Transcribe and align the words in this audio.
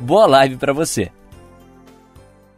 Boa 0.00 0.26
live 0.26 0.56
para 0.56 0.72
você. 0.72 1.10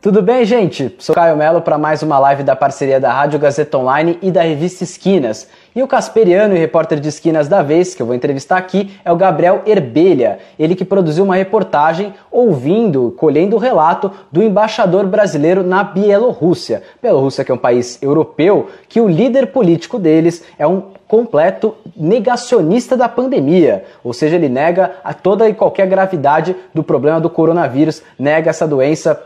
Tudo 0.02 0.22
bem, 0.22 0.44
gente? 0.44 0.94
Sou 0.98 1.14
Caio 1.14 1.36
Melo 1.36 1.60
para 1.60 1.76
mais 1.76 2.02
uma 2.02 2.18
live 2.18 2.42
da 2.42 2.54
parceria 2.56 2.98
da 2.98 3.12
Rádio 3.12 3.38
Gazeta 3.38 3.76
Online 3.76 4.18
e 4.22 4.30
da 4.30 4.42
revista 4.42 4.84
Esquinas. 4.84 5.46
E 5.76 5.82
o 5.82 5.88
Casperiano 5.88 6.54
e 6.54 6.58
repórter 6.58 7.00
de 7.00 7.08
Esquinas 7.08 7.48
da 7.48 7.62
vez, 7.62 7.94
que 7.94 8.00
eu 8.00 8.06
vou 8.06 8.14
entrevistar 8.14 8.56
aqui, 8.56 8.94
é 9.04 9.12
o 9.12 9.16
Gabriel 9.16 9.62
Herbelha. 9.66 10.38
Ele 10.58 10.74
que 10.74 10.86
produziu 10.86 11.24
uma 11.24 11.36
reportagem 11.36 12.14
ouvindo, 12.30 13.14
colhendo 13.18 13.56
o 13.56 13.58
relato 13.58 14.10
do 14.32 14.42
embaixador 14.42 15.06
brasileiro 15.06 15.62
na 15.62 15.84
Bielorrússia. 15.84 16.82
Bielorrússia 17.02 17.44
que 17.44 17.52
é 17.52 17.54
um 17.54 17.58
país 17.58 18.02
europeu, 18.02 18.68
que 18.88 19.00
o 19.00 19.08
líder 19.08 19.48
político 19.48 19.98
deles 19.98 20.44
é 20.58 20.66
um 20.66 20.82
completo 21.10 21.74
negacionista 21.96 22.96
da 22.96 23.08
pandemia, 23.08 23.84
ou 24.04 24.12
seja, 24.12 24.36
ele 24.36 24.48
nega 24.48 24.92
a 25.02 25.12
toda 25.12 25.48
e 25.48 25.54
qualquer 25.54 25.88
gravidade 25.88 26.54
do 26.72 26.84
problema 26.84 27.20
do 27.20 27.28
coronavírus, 27.28 28.00
nega 28.16 28.48
essa 28.48 28.66
doença 28.66 29.20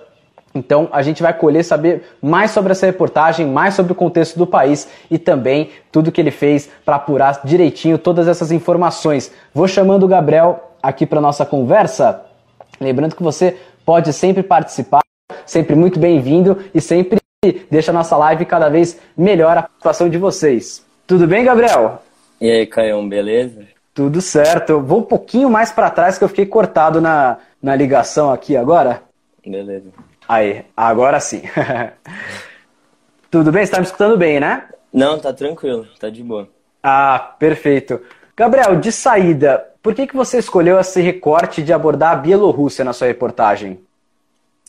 então 0.54 0.88
a 0.92 1.02
gente 1.02 1.20
vai 1.20 1.34
colher 1.34 1.64
saber 1.64 2.16
mais 2.22 2.52
sobre 2.52 2.70
essa 2.70 2.86
reportagem, 2.86 3.44
mais 3.44 3.74
sobre 3.74 3.92
o 3.92 3.94
contexto 3.96 4.38
do 4.38 4.46
país 4.46 4.88
e 5.10 5.18
também 5.18 5.70
tudo 5.90 6.12
que 6.12 6.20
ele 6.20 6.30
fez 6.30 6.70
para 6.84 6.94
apurar 6.94 7.40
direitinho 7.42 7.98
todas 7.98 8.28
essas 8.28 8.52
informações. 8.52 9.32
Vou 9.52 9.66
chamando 9.66 10.04
o 10.04 10.08
Gabriel 10.08 10.70
aqui 10.80 11.04
para 11.04 11.20
nossa 11.20 11.44
conversa. 11.44 12.22
Lembrando 12.80 13.16
que 13.16 13.22
você 13.22 13.56
pode 13.84 14.12
sempre 14.12 14.44
participar, 14.44 15.02
sempre 15.44 15.74
muito 15.74 15.98
bem-vindo 15.98 16.58
e 16.72 16.80
sempre 16.80 17.18
deixa 17.68 17.90
a 17.90 17.94
nossa 17.94 18.16
live 18.16 18.44
cada 18.44 18.68
vez 18.68 19.00
melhor 19.16 19.58
a 19.58 19.62
participação 19.62 20.08
de 20.08 20.18
vocês. 20.18 20.83
Tudo 21.06 21.26
bem, 21.26 21.44
Gabriel? 21.44 22.02
E 22.40 22.50
aí, 22.50 22.66
Caio, 22.66 23.06
beleza? 23.06 23.66
Tudo 23.92 24.20
certo. 24.22 24.70
Eu 24.70 24.82
vou 24.82 25.00
um 25.00 25.04
pouquinho 25.04 25.50
mais 25.50 25.70
para 25.70 25.90
trás 25.90 26.16
que 26.16 26.24
eu 26.24 26.28
fiquei 26.28 26.46
cortado 26.46 27.00
na, 27.00 27.38
na 27.62 27.76
ligação 27.76 28.32
aqui 28.32 28.56
agora. 28.56 29.02
Beleza. 29.46 29.90
Aí, 30.26 30.64
agora 30.74 31.20
sim. 31.20 31.42
Tudo 33.30 33.52
bem? 33.52 33.62
Você 33.62 33.70
está 33.70 33.78
me 33.78 33.84
escutando 33.84 34.16
bem, 34.16 34.40
né? 34.40 34.66
Não, 34.92 35.18
tá 35.18 35.32
tranquilo, 35.32 35.86
tá 36.00 36.08
de 36.08 36.22
boa. 36.22 36.48
Ah, 36.82 37.34
perfeito. 37.38 38.00
Gabriel, 38.36 38.76
de 38.80 38.90
saída, 38.90 39.64
por 39.82 39.94
que, 39.94 40.06
que 40.06 40.16
você 40.16 40.38
escolheu 40.38 40.80
esse 40.80 41.00
recorte 41.00 41.62
de 41.62 41.72
abordar 41.72 42.12
a 42.12 42.16
Bielorrússia 42.16 42.84
na 42.84 42.92
sua 42.92 43.08
reportagem? 43.08 43.78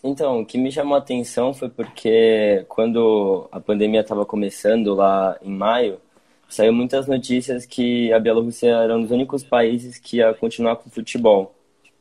Então, 0.04 0.42
o 0.42 0.46
que 0.46 0.58
me 0.58 0.72
chamou 0.72 0.96
a 0.96 1.00
atenção 1.00 1.54
foi 1.54 1.70
porque 1.70 2.66
quando 2.68 3.48
a 3.52 3.60
pandemia 3.60 4.02
estava 4.02 4.26
começando 4.26 4.94
lá 4.94 5.36
em 5.42 5.50
maio, 5.50 5.98
saiu 6.56 6.74
muitas 6.74 7.08
notícias 7.08 7.66
que 7.66 8.12
a 8.14 8.20
Bielorrússia 8.20 8.70
era 8.70 8.96
um 8.96 9.02
dos 9.02 9.12
únicos 9.12 9.44
países 9.44 9.98
que 10.00 10.18
ia 10.18 10.34
continuar 10.34 10.78
com 10.78 10.90
o 10.90 10.92
futebol. 10.92 11.54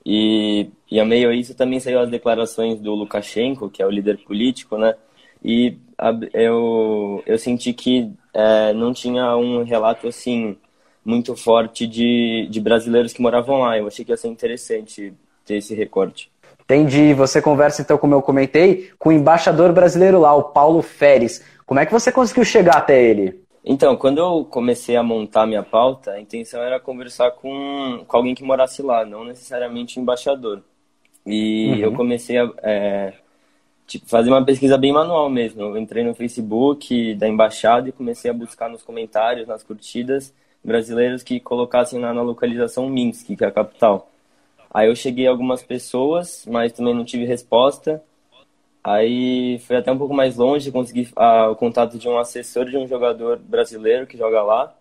E, 0.06 0.69
e 0.91 1.00
a 1.00 1.05
meio 1.05 1.30
a 1.30 1.34
isso 1.34 1.55
também 1.55 1.80
saiu 1.80 2.00
as 2.00 2.10
declarações 2.10 2.80
do 2.80 2.94
Lukashenko, 2.94 3.70
que 3.70 3.82
é 3.82 3.86
o 3.86 3.91
líder 3.91 4.19
político, 4.19 4.77
né? 4.78 4.94
E 5.42 5.77
a, 5.98 6.12
eu, 6.32 7.22
eu 7.26 7.38
senti 7.38 7.72
que 7.72 8.10
é, 8.32 8.72
não 8.72 8.93
tinha 8.93 9.37
um 9.37 9.64
relato 9.64 10.06
assim 10.06 10.56
muito 11.04 11.37
forte 11.37 11.87
de, 11.87 12.47
de 12.50 12.60
brasileiros 12.60 13.12
que 13.12 13.22
moravam 13.22 13.60
lá. 13.60 13.76
Eu 13.78 13.87
achei 13.87 14.04
que 14.04 14.12
ia 14.12 14.16
ser 14.16 14.28
interessante 14.28 15.12
ter 15.44 15.56
esse 15.56 15.75
recorte. 15.75 16.31
Entendi. 16.64 17.12
Você 17.12 17.43
conversa, 17.43 17.82
então, 17.82 17.98
como 17.98 18.14
eu 18.14 18.22
comentei, 18.22 18.91
com 18.98 19.10
o 19.10 19.12
embaixador 19.12 19.72
brasileiro 19.72 20.20
lá, 20.20 20.34
o 20.34 20.44
Paulo 20.44 20.81
Feres. 20.81 21.44
Como 21.66 21.81
é 21.81 21.87
que 21.87 21.93
você 21.93 22.10
conseguiu 22.10 22.44
chegar 22.44 22.76
até 22.76 23.03
ele? 23.03 23.44
Então, 23.64 23.97
quando 23.97 24.19
eu 24.19 24.44
comecei 24.44 24.94
a 24.94 25.02
montar 25.02 25.47
minha 25.47 25.62
pauta, 25.62 26.12
a 26.12 26.20
intenção 26.20 26.62
era 26.62 26.78
conversar 26.78 27.30
com, 27.30 28.04
com 28.06 28.16
alguém 28.16 28.34
que 28.34 28.44
morasse 28.44 28.82
lá, 28.82 29.06
não 29.06 29.25
necessariamente 29.25 29.98
embaixador. 29.98 30.62
E 31.26 31.72
uhum. 31.72 31.78
eu 31.78 31.92
comecei 31.94 32.36
a 32.38 32.52
é, 32.62 33.14
tipo, 33.86 34.06
fazer 34.06 34.30
uma 34.30 34.44
pesquisa 34.44 34.76
bem 34.76 34.92
manual 34.92 35.30
mesmo. 35.30 35.62
Eu 35.62 35.78
entrei 35.78 36.04
no 36.04 36.14
Facebook 36.14 37.14
da 37.14 37.26
embaixada 37.26 37.88
e 37.88 37.92
comecei 37.92 38.30
a 38.30 38.34
buscar 38.34 38.69
nos 38.69 38.82
comentários, 38.82 39.48
nas 39.48 39.62
curtidas, 39.62 40.34
brasileiros 40.62 41.22
que 41.22 41.41
colocassem 41.41 41.98
lá 42.00 42.12
na 42.12 42.22
localização 42.22 42.88
Minsk, 42.88 43.34
que 43.36 43.44
é 43.44 43.46
a 43.46 43.52
capital. 43.52 44.10
Aí 44.72 44.88
eu 44.88 44.96
cheguei 44.96 45.26
a 45.26 45.31
algumas 45.31 45.62
pessoas, 45.62 46.44
mas 46.46 46.72
também 46.72 46.94
não 46.94 47.04
tive 47.04 47.25
resposta. 47.25 48.02
Aí 48.84 49.59
foi 49.61 49.77
até 49.77 49.91
um 49.91 49.97
pouco 49.97 50.12
mais 50.12 50.37
longe, 50.37 50.71
consegui 50.71 51.09
ah, 51.17 51.49
o 51.49 51.56
contato 51.56 51.97
de 51.99 52.06
um 52.06 52.19
assessor 52.19 52.67
de 52.67 52.77
um 52.77 52.87
jogador 52.87 53.39
brasileiro 53.39 54.06
que 54.06 54.19
joga 54.19 54.43
lá. 54.43 54.75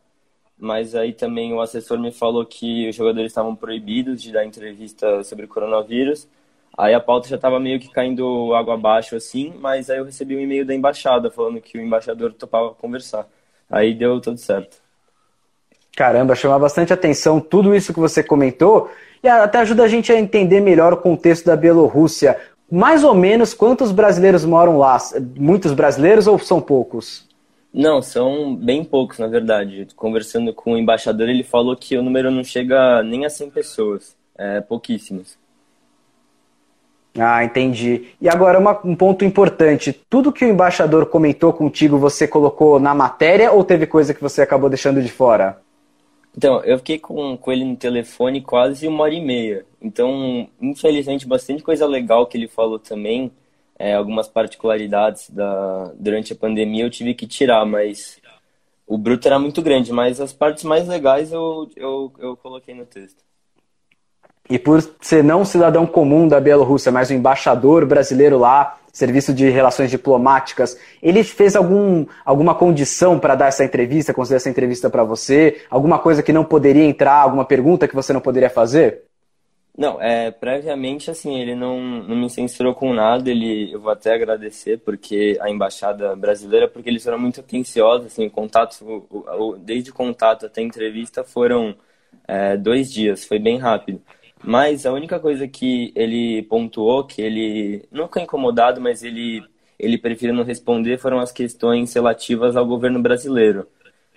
Mas 0.60 0.94
aí 0.94 1.14
também 1.14 1.54
o 1.54 1.62
assessor 1.62 1.98
me 1.98 2.12
falou 2.12 2.46
que 2.46 2.90
os 2.90 2.96
jogadores 2.96 3.32
estavam 3.32 3.56
proibidos 3.56 4.22
de 4.22 4.34
dar 4.34 4.46
entrevista 4.46 5.24
sobre 5.24 5.48
coronavírus. 5.48 6.28
Aí 6.78 6.94
a 6.94 7.00
pauta 7.00 7.30
já 7.30 7.38
estava 7.38 7.60
meio 7.60 7.80
que 7.80 7.90
caindo 7.90 8.54
água 8.54 8.74
abaixo 8.74 9.16
assim, 9.16 9.54
mas 9.60 9.90
aí 9.90 10.00
eu 10.00 10.06
recebi 10.06 10.36
um 10.36 10.40
e-mail 10.40 10.66
da 10.66 10.74
embaixada 10.74 11.32
falando 11.32 11.62
que 11.62 11.78
o 11.78 11.82
embaixador 11.82 12.34
topava 12.34 12.74
conversar. 12.74 13.28
Aí 13.70 13.94
deu 13.94 14.20
tudo 14.20 14.38
certo. 14.38 14.78
Caramba, 15.96 16.36
chama 16.36 16.58
bastante 16.58 16.92
atenção 16.92 17.40
tudo 17.40 17.76
isso 17.76 17.94
que 17.94 18.00
você 18.00 18.24
comentou 18.24 18.90
e 19.24 19.28
até 19.28 19.60
ajuda 19.60 19.84
a 19.84 19.88
gente 19.88 20.12
a 20.12 20.20
entender 20.20 20.60
melhor 20.60 20.92
o 20.92 20.98
contexto 20.98 21.46
da 21.46 21.56
Bielorrússia. 21.56 22.38
Mais 22.76 23.04
ou 23.04 23.14
menos 23.14 23.54
quantos 23.54 23.92
brasileiros 23.92 24.44
moram 24.44 24.80
lá? 24.80 24.98
Muitos 25.38 25.74
brasileiros 25.74 26.26
ou 26.26 26.40
são 26.40 26.60
poucos? 26.60 27.24
Não, 27.72 28.02
são 28.02 28.56
bem 28.56 28.84
poucos, 28.84 29.20
na 29.20 29.28
verdade. 29.28 29.88
Conversando 29.96 30.52
com 30.52 30.74
o 30.74 30.78
embaixador, 30.78 31.30
ele 31.30 31.44
falou 31.44 31.76
que 31.76 31.96
o 31.96 32.02
número 32.02 32.32
não 32.32 32.44
chega 32.44 33.04
nem 33.04 33.26
a 33.26 33.30
100 33.30 33.52
pessoas. 33.52 34.16
É 34.36 34.60
pouquíssimos. 34.60 35.38
Ah, 37.16 37.44
entendi. 37.44 38.08
E 38.20 38.28
agora 38.28 38.58
uma, 38.58 38.82
um 38.84 38.96
ponto 38.96 39.24
importante: 39.24 39.94
tudo 40.10 40.34
que 40.34 40.44
o 40.44 40.50
embaixador 40.50 41.06
comentou 41.06 41.54
contigo, 41.54 42.00
você 42.00 42.28
colocou 42.28 42.80
na 42.80 42.96
matéria 42.96 43.52
ou 43.52 43.64
teve 43.64 43.86
coisa 43.86 44.16
que 44.16 44.22
você 44.22 44.42
acabou 44.42 44.68
deixando 44.68 45.00
de 45.00 45.12
fora? 45.12 45.62
Então, 46.36 46.64
eu 46.64 46.78
fiquei 46.80 46.98
com, 46.98 47.38
com 47.38 47.52
ele 47.52 47.64
no 47.64 47.76
telefone 47.76 48.42
quase 48.42 48.88
uma 48.88 49.04
hora 49.04 49.14
e 49.14 49.22
meia. 49.22 49.66
Então, 49.82 50.48
infelizmente, 50.60 51.28
bastante 51.28 51.62
coisa 51.62 51.86
legal 51.86 52.26
que 52.26 52.38
ele 52.38 52.48
falou 52.48 52.80
também, 52.80 53.32
é, 53.78 53.94
algumas 53.94 54.28
particularidades 54.28 55.30
da, 55.30 55.92
durante 55.96 56.34
a 56.34 56.36
pandemia 56.36 56.86
eu 56.86 56.90
tive 56.90 57.14
que 57.14 57.28
tirar, 57.28 57.66
mas 57.66 58.20
o 58.88 58.98
bruto 58.98 59.28
era 59.28 59.38
muito 59.38 59.62
grande, 59.62 59.92
mas 59.92 60.20
as 60.20 60.34
partes 60.34 60.64
mais 60.64 60.88
legais 60.88 61.32
eu, 61.32 61.70
eu, 61.76 62.14
eu 62.20 62.38
coloquei 62.38 62.74
no 62.74 62.86
texto. 62.86 63.24
E 64.50 64.60
por 64.60 64.82
ser 65.02 65.24
não 65.24 65.42
um 65.42 65.46
cidadão 65.46 65.86
comum 65.86 66.28
da 66.28 66.40
Bielorrússia, 66.40 66.92
mas 66.92 67.10
um 67.10 67.16
embaixador 67.16 67.86
brasileiro 67.86 68.38
lá, 68.38 68.78
serviço 68.94 69.34
de 69.34 69.50
relações 69.50 69.90
diplomáticas, 69.90 70.78
ele 71.02 71.24
fez 71.24 71.56
algum, 71.56 72.06
alguma 72.24 72.54
condição 72.54 73.20
para 73.20 73.34
dar 73.34 73.48
essa 73.48 73.66
entrevista, 73.66 74.14
conceder 74.14 74.38
essa 74.38 74.50
entrevista 74.50 74.88
para 74.88 75.04
você? 75.04 75.64
Alguma 75.68 75.98
coisa 75.98 76.22
que 76.22 76.32
não 76.32 76.46
poderia 76.46 76.86
entrar, 76.86 77.16
alguma 77.16 77.44
pergunta 77.44 77.88
que 77.88 77.96
você 77.96 78.14
não 78.14 78.22
poderia 78.22 78.52
fazer? 78.52 79.06
Não, 79.76 80.00
é, 80.00 80.30
previamente, 80.30 81.10
assim, 81.10 81.40
ele 81.40 81.56
não, 81.56 81.82
não 81.82 82.16
me 82.16 82.30
censurou 82.30 82.76
com 82.76 82.94
nada, 82.94 83.32
ele, 83.32 83.74
eu 83.74 83.82
vou 83.82 83.92
até 83.92 84.14
agradecer, 84.14 84.78
porque 84.78 85.36
a 85.42 85.50
embaixada 85.50 86.16
brasileira, 86.16 86.68
porque 86.68 86.88
eles 86.88 87.04
foram 87.04 87.18
muito 87.18 87.40
atenciosos, 87.40 88.06
assim, 88.06 88.30
contato, 88.30 88.78
o, 88.84 89.26
o, 89.40 89.58
desde 89.58 89.90
o 89.90 89.94
contato 89.94 90.46
até 90.46 90.62
a 90.62 90.64
entrevista 90.64 91.24
foram 91.24 91.76
é, 92.28 92.56
dois 92.56 92.94
dias, 92.94 93.26
foi 93.26 93.40
bem 93.40 93.58
rápido. 93.58 94.00
Mas 94.44 94.86
a 94.86 94.92
única 94.92 95.20
coisa 95.20 95.48
que 95.48 95.92
ele 95.96 96.44
pontuou, 96.44 97.06
que 97.06 97.22
ele 97.22 97.86
não 97.92 98.06
ficou 98.06 98.22
incomodado, 98.22 98.82
mas 98.82 99.04
ele, 99.04 99.42
ele 99.80 99.98
preferiu 99.98 100.36
não 100.36 100.44
responder, 100.44 100.98
foram 100.98 101.20
as 101.20 101.32
questões 101.32 101.94
relativas 101.94 102.56
ao 102.56 102.66
governo 102.66 103.02
brasileiro. 103.02 103.66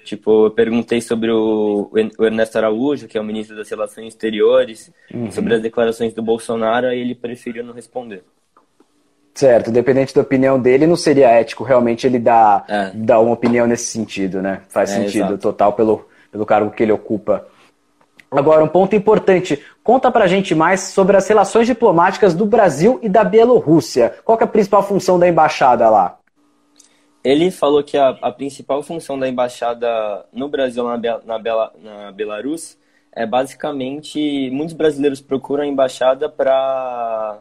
Tipo, 0.05 0.47
eu 0.47 0.51
perguntei 0.51 1.01
sobre 1.01 1.31
o, 1.31 1.91
o 1.93 2.25
Ernesto 2.25 2.59
Araújo, 2.59 3.09
que 3.09 3.19
é 3.19 3.21
o 3.21 3.25
ministro 3.25 3.57
das 3.57 3.69
Relações 3.69 4.09
Exteriores, 4.09 4.93
uhum. 5.13 5.33
sobre 5.33 5.55
as 5.55 5.63
declarações 5.63 6.15
do 6.15 6.23
Bolsonaro, 6.23 6.93
e 6.93 7.01
ele 7.01 7.15
preferiu 7.15 7.65
não 7.65 7.75
responder. 7.75 8.23
Certo, 9.35 9.71
dependente 9.71 10.15
da 10.15 10.23
opinião 10.23 10.59
dele, 10.59 10.87
não 10.87 10.97
seria 10.97 11.29
ético 11.29 11.63
realmente 11.63 12.07
ele 12.07 12.19
dar, 12.19 12.65
é. 12.69 12.91
dar 12.95 13.21
uma 13.21 13.33
opinião 13.33 13.67
nesse 13.67 13.87
sentido, 13.87 14.41
né? 14.41 14.63
Faz 14.69 14.91
é, 14.91 14.95
sentido 14.95 15.27
exato. 15.27 15.39
total 15.39 15.73
pelo, 15.75 16.09
pelo 16.33 16.47
cargo 16.47 16.71
que 16.71 16.83
ele 16.83 16.93
ocupa. 16.93 17.47
Agora, 18.31 18.65
um 18.65 18.69
ponto 18.69 18.95
importante. 18.97 19.63
Conta 19.83 20.11
pra 20.11 20.27
gente 20.27 20.55
mais 20.55 20.81
sobre 20.81 21.17
as 21.17 21.29
relações 21.29 21.67
diplomáticas 21.67 22.35
do 22.35 22.45
Brasil 22.45 22.99
e 23.03 23.09
da 23.09 23.23
Bielorrússia. 23.23 24.17
Qual 24.25 24.39
é 24.39 24.45
a 24.45 24.49
principal 24.49 24.83
função 24.83 25.19
da 25.19 25.29
embaixada 25.29 25.89
lá? 25.89 26.19
Ele 27.23 27.51
falou 27.51 27.83
que 27.83 27.97
a, 27.97 28.11
a 28.23 28.31
principal 28.31 28.83
função 28.83 29.19
da 29.19 29.29
embaixada 29.29 30.25
no 30.33 30.49
Brasil, 30.49 30.85
na, 30.85 30.97
na, 31.25 31.39
Bela, 31.39 31.73
na 31.83 32.13
Belarus, 32.13 32.79
é 33.13 33.27
basicamente 33.27 34.51
muitos 34.51 34.75
brasileiros 34.75 35.21
procuram 35.21 35.65
a 35.65 35.67
embaixada 35.67 36.29
para 36.29 37.41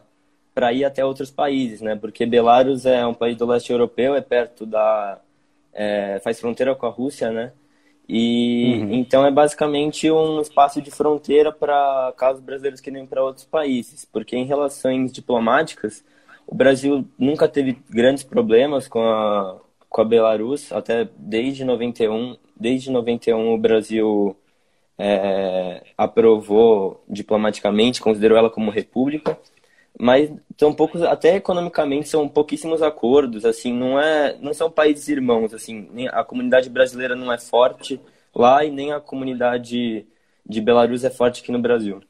para 0.55 0.71
ir 0.71 0.85
até 0.85 1.03
outros 1.03 1.29
países, 1.29 1.81
né? 1.81 1.97
Porque 1.97 2.25
Belarus 2.25 2.85
é 2.85 3.05
um 3.05 3.13
país 3.13 3.35
do 3.35 3.45
leste 3.45 3.73
europeu, 3.73 4.15
é 4.15 4.21
perto 4.21 4.65
da 4.65 5.19
é, 5.73 6.19
faz 6.23 6.39
fronteira 6.39 6.73
com 6.73 6.85
a 6.85 6.89
Rússia, 6.89 7.29
né? 7.29 7.51
E 8.07 8.81
uhum. 8.81 8.93
então 8.93 9.25
é 9.25 9.31
basicamente 9.31 10.11
um 10.11 10.39
espaço 10.39 10.81
de 10.81 10.91
fronteira 10.91 11.51
para 11.51 12.13
casos 12.15 12.41
brasileiros 12.41 12.79
que 12.79 12.91
nem 12.91 13.05
para 13.05 13.23
outros 13.23 13.45
países, 13.45 14.05
porque 14.05 14.35
em 14.35 14.45
relações 14.45 15.11
diplomáticas 15.11 16.03
o 16.45 16.53
Brasil 16.53 17.03
nunca 17.17 17.47
teve 17.47 17.77
grandes 17.89 18.23
problemas 18.23 18.87
com 18.87 19.01
a 19.01 19.59
com 19.89 20.01
a 20.01 20.05
Belarus, 20.05 20.73
até 20.73 21.07
desde 21.17 21.63
91, 21.63 22.35
desde 22.53 22.91
91 22.91 23.53
o 23.53 23.57
Brasil 23.57 24.35
é, 24.97 25.83
aprovou 25.97 27.01
diplomaticamente, 27.07 28.01
considerou 28.01 28.37
ela 28.37 28.49
como 28.49 28.71
república, 28.71 29.39
mas 29.99 30.31
são 30.57 30.73
poucos, 30.73 31.01
até 31.01 31.35
economicamente 31.35 32.09
são 32.09 32.27
pouquíssimos 32.27 32.81
acordos, 32.81 33.45
assim, 33.45 33.73
não 33.73 33.99
é, 33.99 34.35
não 34.39 34.53
são 34.53 34.69
países 34.69 35.07
irmãos, 35.07 35.53
assim, 35.53 35.87
a 36.11 36.23
comunidade 36.23 36.69
brasileira 36.69 37.15
não 37.15 37.31
é 37.31 37.37
forte 37.37 37.99
lá 38.33 38.63
e 38.63 38.71
nem 38.71 38.91
a 38.91 38.99
comunidade 38.99 40.05
de 40.45 40.61
Belarus 40.61 41.03
é 41.03 41.09
forte 41.09 41.41
aqui 41.41 41.51
no 41.51 41.59
Brasil. 41.59 42.01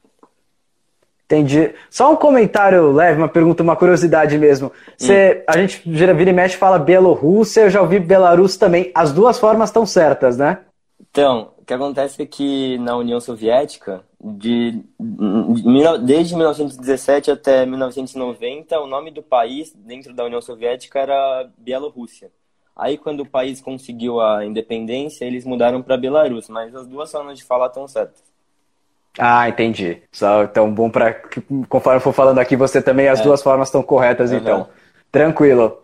Entendi. 1.26 1.74
Só 1.90 2.12
um 2.12 2.16
comentário 2.16 2.92
leve, 2.92 3.18
uma 3.18 3.28
pergunta, 3.28 3.60
uma 3.60 3.74
curiosidade 3.74 4.38
mesmo. 4.38 4.70
Você, 4.96 5.40
hum. 5.40 5.44
A 5.48 5.58
gente 5.58 5.82
vira 5.84 6.12
e 6.12 6.32
mexe 6.32 6.56
fala 6.56 6.78
Bielorrússia, 6.78 7.62
eu 7.62 7.70
já 7.70 7.80
ouvi 7.80 7.98
Belarus 7.98 8.56
também. 8.56 8.92
As 8.94 9.12
duas 9.12 9.36
formas 9.38 9.70
estão 9.70 9.84
certas, 9.84 10.36
né? 10.36 10.60
Então, 11.10 11.50
que 11.66 11.74
acontece 11.74 12.22
é 12.22 12.26
que 12.26 12.78
na 12.78 12.96
União 12.96 13.20
Soviética, 13.20 14.04
de, 14.22 14.82
de, 15.00 15.98
desde 16.04 16.36
1917 16.36 17.30
até 17.32 17.66
1990, 17.66 18.78
o 18.80 18.86
nome 18.86 19.10
do 19.10 19.22
país 19.22 19.74
dentro 19.74 20.14
da 20.14 20.24
União 20.24 20.40
Soviética 20.40 21.00
era 21.00 21.50
Bielorrússia. 21.58 22.30
Aí, 22.76 22.96
quando 22.96 23.20
o 23.20 23.26
país 23.26 23.60
conseguiu 23.60 24.20
a 24.20 24.44
independência, 24.44 25.24
eles 25.24 25.44
mudaram 25.44 25.82
para 25.82 25.96
Belarus, 25.96 26.48
mas 26.48 26.74
as 26.74 26.86
duas 26.86 27.10
formas 27.10 27.38
de 27.38 27.44
falar 27.44 27.66
estão 27.66 27.88
certas. 27.88 28.22
Ah, 29.18 29.48
entendi. 29.48 30.02
Só, 30.12 30.44
então, 30.44 30.72
bom 30.72 30.90
para 30.90 31.14
conforme 31.68 31.96
eu 31.96 32.02
for 32.02 32.12
falando 32.12 32.38
aqui, 32.38 32.54
você 32.54 32.80
também, 32.80 33.08
as 33.08 33.20
é. 33.20 33.22
duas 33.22 33.42
formas 33.42 33.68
estão 33.68 33.82
corretas, 33.82 34.30
uhum. 34.30 34.38
então. 34.38 34.68
Tranquilo. 35.10 35.80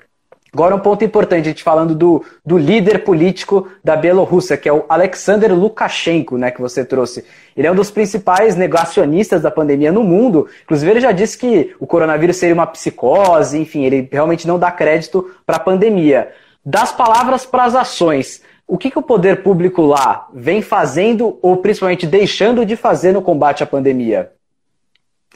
Agora 0.54 0.76
um 0.76 0.81
ponto 0.81 1.02
importante, 1.02 1.46
a 1.46 1.49
gente 1.49 1.62
falando 1.62 1.94
do, 1.94 2.22
do 2.44 2.58
líder 2.58 3.04
político 3.04 3.69
da 3.82 3.96
Bielorrússia, 3.96 4.54
que 4.58 4.69
é 4.69 4.72
o 4.72 4.84
Alexander 4.87 5.54
Lukashenko, 5.54 6.37
né, 6.37 6.50
que 6.50 6.60
você 6.60 6.84
trouxe. 6.84 7.25
Ele 7.56 7.66
é 7.66 7.72
um 7.72 7.75
dos 7.75 7.90
principais 7.90 8.54
negacionistas 8.54 9.40
da 9.40 9.50
pandemia 9.50 9.90
no 9.90 10.04
mundo. 10.04 10.46
Inclusive, 10.64 10.90
ele 10.90 11.00
já 11.00 11.10
disse 11.10 11.38
que 11.38 11.75
o 11.81 11.87
coronavírus 11.87 12.37
seria 12.37 12.54
uma 12.54 12.66
psicose, 12.66 13.58
enfim, 13.58 13.84
ele 13.84 14.06
realmente 14.12 14.46
não 14.46 14.58
dá 14.58 14.70
crédito 14.70 15.34
para 15.46 15.56
a 15.56 15.60
pandemia. 15.60 16.31
Das 16.62 16.93
palavras 16.93 17.46
para 17.46 17.64
as 17.64 17.75
ações. 17.75 18.43
O 18.69 18.76
que, 18.76 18.90
que 18.90 18.99
o 18.99 19.02
poder 19.02 19.43
público 19.43 19.81
lá 19.81 20.28
vem 20.34 20.60
fazendo 20.60 21.38
ou 21.40 21.56
principalmente 21.56 22.06
deixando 22.06 22.66
de 22.66 22.76
fazer 22.76 23.12
no 23.12 23.22
combate 23.22 23.62
à 23.62 23.66
pandemia? 23.66 24.31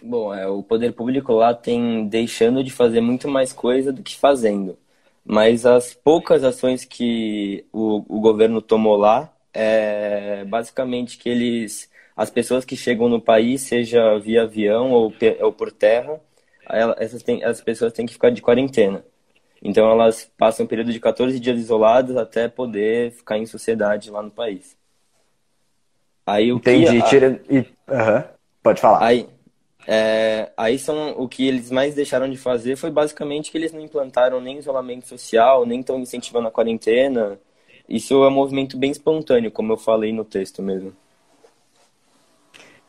Bom, 0.03 0.33
é, 0.35 0.47
o 0.47 0.63
poder 0.63 0.93
público 0.93 1.33
lá 1.33 1.55
tem 1.55 2.07
deixando 2.07 2.63
de 2.63 2.71
fazer 2.71 3.01
muito 3.01 3.27
mais 3.27 3.51
coisa 3.51 3.91
do 3.91 4.03
que 4.03 4.15
fazendo. 4.15 4.77
Mas 5.29 5.67
as 5.67 5.93
poucas 5.93 6.45
ações 6.45 6.85
que 6.85 7.67
o, 7.73 8.05
o 8.17 8.21
governo 8.21 8.63
tomou 8.63 8.97
lá, 8.97 9.33
é 9.53 10.45
basicamente 10.45 11.19
que 11.19 11.29
eles, 11.29 11.91
as 12.17 12.31
pessoas 12.31 12.65
que 12.65 12.77
chegam 12.77 13.09
no 13.09 13.21
país, 13.21 13.63
seja 13.63 14.19
via 14.21 14.43
avião 14.43 14.93
ou, 14.93 15.13
ou 15.41 15.53
por 15.53 15.73
terra, 15.73 16.21
essas 16.99 17.23
tem, 17.23 17.43
as 17.43 17.61
pessoas 17.61 17.93
têm 17.93 18.07
que 18.07 18.13
ficar 18.13 18.31
de 18.31 18.41
quarentena. 18.41 19.05
Então 19.61 19.91
elas 19.91 20.31
passam 20.39 20.65
um 20.65 20.69
período 20.69 20.93
de 20.93 21.01
14 21.01 21.41
dias 21.41 21.59
isoladas 21.59 22.17
até 22.17 22.47
poder 22.47 23.11
ficar 23.11 23.37
em 23.37 23.47
sociedade 23.47 24.11
lá 24.11 24.23
no 24.23 24.31
país. 24.31 24.77
Aí 26.25 26.53
o 26.53 26.57
Entendi, 26.57 27.03
que, 27.03 27.09
tira... 27.09 27.41
e... 27.51 27.59
Uhum. 27.59 28.25
Pode 28.63 28.81
falar. 28.81 29.05
Aí, 29.05 29.29
é, 29.87 30.51
aí 30.57 30.79
são 30.79 31.15
o 31.17 31.29
que 31.29 31.47
eles 31.47 31.71
mais 31.71 31.95
deixaram 31.95 32.29
de 32.29 32.37
fazer 32.37 32.77
foi 32.77 32.91
basicamente 32.91 33.53
que 33.53 33.59
eles 33.59 33.73
não 33.73 33.81
implantaram 33.81 34.41
nem 34.41 34.59
isolamento 34.59 35.07
social, 35.07 35.65
nem 35.65 35.81
estão 35.81 35.99
incentivando 35.99 36.49
a 36.49 36.51
quarentena. 36.51 37.39
Isso 37.89 38.15
é 38.25 38.29
um 38.29 38.33
movimento 38.33 38.77
bem 38.77 38.91
espontâneo, 38.91 39.51
como 39.51 39.73
eu 39.73 39.77
falei 39.77 40.13
no 40.13 40.25
texto 40.25 40.61
mesmo. 40.61 40.93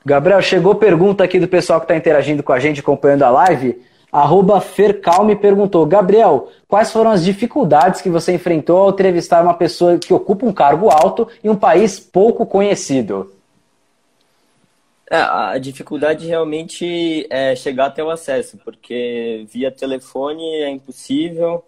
Gabriel, 0.03 0.41
chegou 0.41 0.73
pergunta 0.73 1.23
aqui 1.23 1.39
do 1.39 1.47
pessoal 1.47 1.79
que 1.79 1.83
está 1.83 1.95
interagindo 1.95 2.41
com 2.41 2.53
a 2.53 2.59
gente, 2.59 2.79
acompanhando 2.79 3.23
a 3.23 3.29
live. 3.29 3.79
Arroba 4.11 4.59
Fercal 4.61 5.25
me 5.25 5.35
perguntou, 5.35 5.85
Gabriel, 5.85 6.47
quais 6.67 6.91
foram 6.91 7.11
as 7.11 7.23
dificuldades 7.23 8.01
que 8.01 8.09
você 8.09 8.33
enfrentou 8.33 8.77
ao 8.77 8.89
entrevistar 8.89 9.43
uma 9.43 9.53
pessoa 9.53 9.99
que 9.99 10.13
ocupa 10.13 10.45
um 10.45 10.53
cargo 10.53 10.89
alto 10.89 11.27
em 11.43 11.49
um 11.49 11.55
país 11.55 11.99
pouco 11.99 12.45
conhecido? 12.45 13.36
É, 15.09 15.15
a 15.17 15.57
dificuldade 15.57 16.27
realmente 16.27 17.25
é 17.29 17.55
chegar 17.55 17.87
até 17.87 18.03
o 18.03 18.09
acesso, 18.09 18.57
porque 18.57 19.45
via 19.49 19.71
telefone 19.71 20.43
é 20.63 20.69
impossível. 20.69 21.63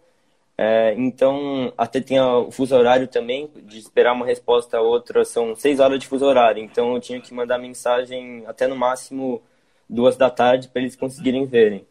É, 0.57 0.93
então, 0.95 1.73
até 1.77 2.01
tem 2.01 2.19
o 2.19 2.51
fuso 2.51 2.75
horário 2.75 3.07
também, 3.07 3.49
de 3.63 3.79
esperar 3.79 4.13
uma 4.13 4.25
resposta 4.25 4.77
a 4.77 4.81
outra, 4.81 5.25
são 5.25 5.55
seis 5.55 5.79
horas 5.79 5.99
de 5.99 6.07
fuso 6.07 6.25
horário. 6.25 6.63
Então, 6.63 6.95
eu 6.95 7.01
tinha 7.01 7.21
que 7.21 7.33
mandar 7.33 7.57
mensagem 7.57 8.45
até 8.47 8.67
no 8.67 8.75
máximo 8.75 9.41
duas 9.89 10.17
da 10.17 10.29
tarde 10.29 10.67
para 10.69 10.81
eles 10.81 10.95
conseguirem 10.97 11.45
verem. 11.45 11.87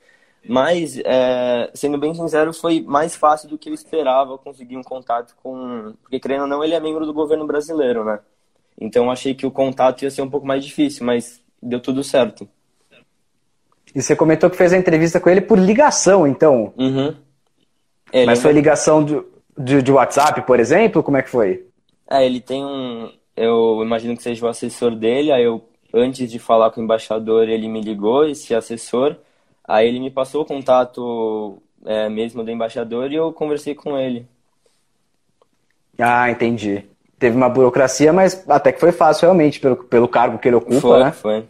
Mas, 0.46 0.98
é, 1.00 1.70
sendo 1.74 1.98
bem 1.98 2.14
sincero, 2.14 2.52
foi 2.54 2.82
mais 2.82 3.16
fácil 3.16 3.48
do 3.48 3.58
que 3.58 3.70
eu 3.70 3.74
esperava 3.74 4.38
conseguir 4.38 4.76
um 4.76 4.82
contato 4.82 5.34
com. 5.42 5.94
Porque, 6.02 6.20
querendo 6.20 6.42
ou 6.42 6.48
não, 6.48 6.64
ele 6.64 6.74
é 6.74 6.80
membro 6.80 7.06
do 7.06 7.12
governo 7.14 7.46
brasileiro, 7.46 8.04
né? 8.04 8.20
Então, 8.80 9.10
achei 9.10 9.34
que 9.34 9.46
o 9.46 9.50
contato 9.50 10.02
ia 10.02 10.10
ser 10.10 10.22
um 10.22 10.30
pouco 10.30 10.46
mais 10.46 10.64
difícil, 10.64 11.04
mas 11.04 11.42
deu 11.62 11.80
tudo 11.80 12.04
certo. 12.04 12.48
E 13.94 14.00
você 14.00 14.14
comentou 14.14 14.48
que 14.48 14.56
fez 14.56 14.72
a 14.72 14.78
entrevista 14.78 15.18
com 15.18 15.28
ele 15.28 15.40
por 15.40 15.58
ligação, 15.58 16.26
então? 16.26 16.72
Uhum. 16.78 17.14
É, 18.12 18.24
mas 18.24 18.40
foi 18.40 18.52
ligação 18.52 19.04
de, 19.04 19.20
de, 19.56 19.82
de 19.82 19.92
WhatsApp, 19.92 20.42
por 20.42 20.60
exemplo? 20.60 21.02
Como 21.02 21.16
é 21.16 21.22
que 21.22 21.30
foi? 21.30 21.66
É, 22.08 22.24
ele 22.24 22.40
tem 22.40 22.64
um. 22.64 23.10
Eu 23.36 23.80
imagino 23.82 24.16
que 24.16 24.22
seja 24.22 24.44
o 24.44 24.48
assessor 24.48 24.94
dele, 24.94 25.30
aí 25.30 25.44
eu, 25.44 25.62
antes 25.92 26.30
de 26.30 26.38
falar 26.38 26.70
com 26.70 26.80
o 26.80 26.84
embaixador, 26.84 27.48
ele 27.48 27.68
me 27.68 27.80
ligou, 27.80 28.26
esse 28.26 28.54
assessor. 28.54 29.16
Aí 29.64 29.86
ele 29.86 30.00
me 30.00 30.10
passou 30.10 30.42
o 30.42 30.46
contato 30.46 31.62
é, 31.84 32.08
mesmo 32.08 32.42
do 32.42 32.50
embaixador 32.50 33.12
e 33.12 33.16
eu 33.16 33.32
conversei 33.32 33.74
com 33.74 33.98
ele. 33.98 34.26
Ah, 35.98 36.30
entendi. 36.30 36.84
Teve 37.18 37.36
uma 37.36 37.48
burocracia, 37.48 38.12
mas 38.12 38.44
até 38.48 38.70
que 38.70 38.80
foi 38.80 38.92
fácil 38.92 39.26
realmente, 39.26 39.58
pelo, 39.58 39.76
pelo 39.76 40.08
cargo 40.08 40.38
que 40.38 40.48
ele 40.48 40.56
ocupa, 40.56 40.80
foi, 40.80 41.04
né? 41.04 41.12
Foi. 41.12 41.44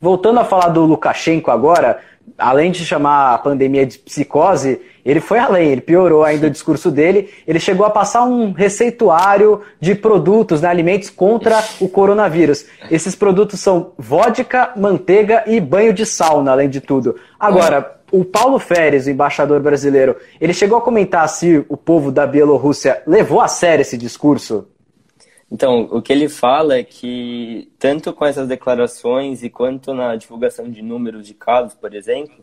Voltando 0.00 0.40
a 0.40 0.44
falar 0.44 0.68
do 0.68 0.84
Lukashenko 0.84 1.50
agora, 1.50 2.00
além 2.38 2.70
de 2.70 2.84
chamar 2.84 3.34
a 3.34 3.38
pandemia 3.38 3.86
de 3.86 3.98
psicose, 3.98 4.80
ele 5.04 5.20
foi 5.20 5.38
além, 5.38 5.70
ele 5.70 5.80
piorou 5.80 6.22
ainda 6.22 6.46
o 6.46 6.50
discurso 6.50 6.90
dele. 6.90 7.28
Ele 7.46 7.58
chegou 7.58 7.84
a 7.84 7.90
passar 7.90 8.24
um 8.24 8.52
receituário 8.52 9.60
de 9.80 9.94
produtos, 9.94 10.60
né, 10.60 10.68
alimentos 10.68 11.10
contra 11.10 11.62
o 11.80 11.88
coronavírus. 11.88 12.64
Esses 12.90 13.16
produtos 13.16 13.58
são 13.58 13.92
vodka, 13.98 14.72
manteiga 14.76 15.42
e 15.46 15.60
banho 15.60 15.92
de 15.92 16.06
sauna, 16.06 16.52
além 16.52 16.68
de 16.68 16.80
tudo. 16.80 17.16
Agora, 17.38 18.00
o 18.12 18.24
Paulo 18.24 18.58
Férez, 18.58 19.06
o 19.06 19.10
embaixador 19.10 19.60
brasileiro, 19.60 20.16
ele 20.40 20.52
chegou 20.52 20.78
a 20.78 20.82
comentar 20.82 21.28
se 21.28 21.64
o 21.68 21.76
povo 21.76 22.12
da 22.12 22.26
Bielorrússia 22.26 23.02
levou 23.06 23.40
a 23.40 23.48
sério 23.48 23.82
esse 23.82 23.96
discurso? 23.96 24.68
Então, 25.50 25.88
o 25.90 26.00
que 26.00 26.12
ele 26.12 26.28
fala 26.28 26.76
é 26.76 26.82
que, 26.82 27.70
tanto 27.78 28.12
com 28.12 28.24
essas 28.24 28.48
declarações 28.48 29.42
e 29.42 29.50
quanto 29.50 29.92
na 29.92 30.16
divulgação 30.16 30.70
de 30.70 30.80
números 30.80 31.26
de 31.26 31.34
casos, 31.34 31.74
por 31.74 31.94
exemplo, 31.94 32.42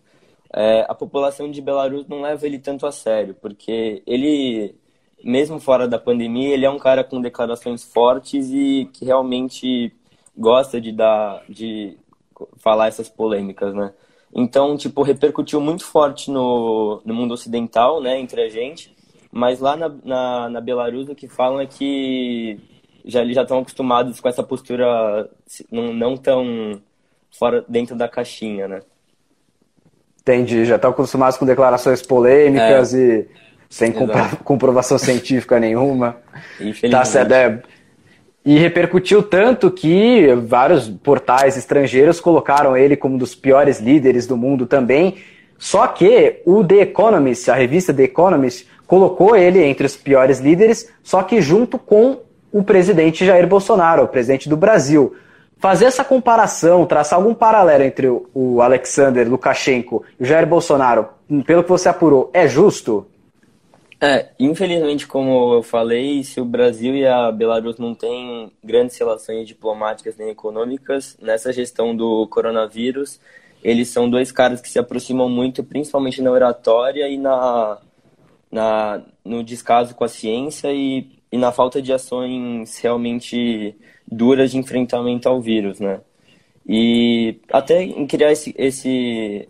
é, 0.54 0.86
a 0.88 0.96
população 0.96 1.50
de 1.50 1.62
Belarus 1.62 2.08
não 2.08 2.22
leva 2.22 2.46
ele 2.46 2.60
tanto 2.60 2.86
a 2.86 2.92
sério, 2.92 3.36
porque 3.40 4.02
ele, 4.06 4.76
mesmo 5.24 5.60
fora 5.60 5.88
da 5.88 6.00
pandemia, 6.00 6.54
ele 6.54 6.66
é 6.66 6.70
um 6.70 6.80
cara 6.80 7.04
com 7.04 7.22
declarações 7.22 7.84
fortes 7.84 8.50
e 8.52 8.90
que 8.94 9.06
realmente 9.06 9.94
gosta 10.38 10.80
de 10.82 10.92
dar, 10.92 11.44
de 11.48 11.98
falar 12.58 12.88
essas 12.88 13.10
polêmicas, 13.10 13.74
né? 13.74 13.94
Então, 14.34 14.78
tipo, 14.78 15.02
repercutiu 15.04 15.60
muito 15.60 15.84
forte 15.84 16.30
no, 16.32 17.02
no 17.04 17.14
mundo 17.14 17.34
ocidental, 17.34 18.02
né, 18.02 18.20
entre 18.20 18.42
a 18.44 18.50
gente, 18.50 18.96
mas 19.32 19.60
lá 19.60 19.76
na, 19.76 19.90
na, 20.04 20.50
na 20.50 20.62
Belarus 20.62 21.10
o 21.10 21.16
que 21.16 21.28
falam 21.28 21.60
é 21.60 21.66
que 21.66 22.60
já 23.06 23.22
eles 23.22 23.36
já 23.36 23.44
estão 23.44 23.60
acostumados 23.60 24.20
com 24.20 24.30
essa 24.30 24.44
postura 24.44 25.30
não, 25.72 25.94
não 25.94 26.18
tão 26.18 26.82
fora 27.32 27.64
dentro 27.68 27.96
da 27.96 28.08
caixinha, 28.08 28.68
né? 28.68 28.82
Entendi, 30.30 30.64
já 30.64 30.76
estão 30.76 30.92
acostumados 30.92 31.38
com 31.38 31.46
declarações 31.46 32.04
polêmicas 32.04 32.94
é. 32.94 32.98
e 32.98 33.28
sem 33.68 33.92
comprovação 34.46 35.00
científica 35.00 35.60
nenhuma. 35.60 36.18
Tá 36.92 37.02
é. 37.36 37.60
E 38.46 38.60
repercutiu 38.60 39.24
tanto 39.24 39.72
que 39.72 40.28
vários 40.36 40.88
portais 40.88 41.58
estrangeiros 41.58 42.20
colocaram 42.20 42.78
ele 42.78 42.96
como 42.96 43.16
um 43.16 43.18
dos 43.18 43.34
piores 43.34 43.80
líderes 43.80 44.28
do 44.28 44.38
mundo 44.38 44.68
também. 44.68 45.16
Só 45.58 45.88
que 45.88 46.42
o 46.46 46.64
The 46.64 46.82
Economist, 46.82 47.50
a 47.50 47.56
revista 47.56 47.92
The 47.92 48.04
Economist, 48.04 48.68
colocou 48.86 49.36
ele 49.36 49.64
entre 49.64 49.86
os 49.86 49.98
piores 49.98 50.40
líderes, 50.40 50.90
só 51.04 51.24
que 51.24 51.42
junto 51.42 51.80
com 51.80 52.20
o 52.52 52.64
presidente 52.64 53.26
Jair 53.26 53.48
Bolsonaro, 53.48 54.04
o 54.04 54.08
presidente 54.08 54.48
do 54.48 54.56
Brasil. 54.56 55.16
Fazer 55.60 55.86
essa 55.86 56.06
comparação, 56.06 56.86
traçar 56.86 57.20
algum 57.20 57.34
paralelo 57.34 57.84
entre 57.84 58.08
o 58.08 58.62
Alexander 58.62 59.30
Lukashenko 59.30 60.04
e 60.20 60.24
o 60.24 60.26
Jair 60.26 60.48
Bolsonaro, 60.48 61.10
pelo 61.46 61.64
que 61.64 61.70
você 61.70 61.90
apurou, 61.90 62.30
é 62.34 62.48
justo? 62.48 63.06
É, 64.02 64.30
infelizmente, 64.40 65.06
como 65.06 65.56
eu 65.56 65.62
falei, 65.62 66.24
se 66.24 66.40
o 66.40 66.46
Brasil 66.46 66.96
e 66.96 67.06
a 67.06 67.30
Belarus 67.30 67.78
não 67.78 67.94
têm 67.94 68.50
grandes 68.64 68.98
relações 68.98 69.46
diplomáticas 69.46 70.16
nem 70.16 70.30
econômicas, 70.30 71.18
nessa 71.22 71.52
gestão 71.52 71.94
do 71.94 72.26
coronavírus, 72.28 73.20
eles 73.62 73.90
são 73.90 74.10
dois 74.10 74.32
caras 74.32 74.62
que 74.62 74.70
se 74.70 74.80
aproximam 74.80 75.28
muito, 75.28 75.62
principalmente 75.62 76.22
na 76.22 76.32
oratória 76.32 77.10
e 77.10 77.18
na 77.18 77.78
na, 78.52 79.02
no 79.24 79.44
descaso 79.44 79.94
com 79.94 80.04
a 80.04 80.08
ciência 80.08 80.72
e, 80.74 81.19
e 81.32 81.38
na 81.38 81.52
falta 81.52 81.82
de 81.82 81.94
ações 81.94 82.78
realmente 82.80 83.76
duras 84.08 84.52
de 84.52 84.58
enfrentamento 84.58 85.30
ao 85.30 85.42
vírus, 85.42 85.80
né? 85.80 86.02
E 86.68 87.40
até 87.52 87.82
em 87.82 88.06
criar 88.06 88.32
esse, 88.32 88.54
esse, 88.58 89.48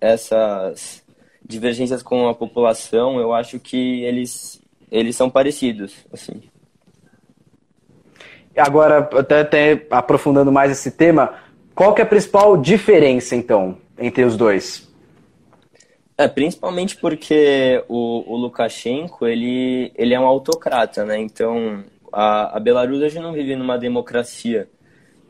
essas 0.00 1.04
divergências 1.44 2.02
com 2.02 2.28
a 2.28 2.34
população, 2.34 3.20
eu 3.20 3.32
acho 3.32 3.58
que 3.60 4.02
eles, 4.02 4.60
eles 4.90 5.16
são 5.16 5.30
parecidos, 5.30 5.94
assim. 6.12 6.42
Agora, 8.56 8.98
até, 8.98 9.40
até 9.40 9.86
aprofundando 9.90 10.50
mais 10.50 10.72
esse 10.72 10.90
tema, 10.90 11.34
qual 11.74 11.94
que 11.94 12.00
é 12.00 12.04
a 12.04 12.08
principal 12.08 12.56
diferença, 12.56 13.36
então, 13.36 13.78
entre 13.96 14.24
os 14.24 14.36
dois? 14.36 14.87
É, 16.18 16.26
principalmente 16.26 16.96
porque 16.96 17.84
o, 17.88 18.24
o 18.26 18.36
Lukashenko, 18.36 19.24
ele, 19.24 19.92
ele 19.94 20.14
é 20.14 20.18
um 20.18 20.26
autocrata, 20.26 21.04
né? 21.04 21.16
Então, 21.16 21.84
a, 22.12 22.56
a 22.56 22.60
Belarus 22.60 23.00
hoje 23.00 23.20
não 23.20 23.32
vive 23.32 23.54
numa 23.54 23.78
democracia. 23.78 24.68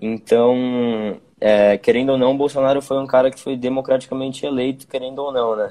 Então, 0.01 1.21
é, 1.39 1.77
querendo 1.77 2.13
ou 2.13 2.19
não, 2.19 2.35
Bolsonaro 2.35 2.81
foi 2.81 2.99
um 2.99 3.07
cara 3.07 3.31
que 3.31 3.39
foi 3.39 3.55
democraticamente 3.55 4.47
eleito, 4.47 4.89
querendo 4.89 5.19
ou 5.19 5.31
não, 5.31 5.55
né? 5.55 5.71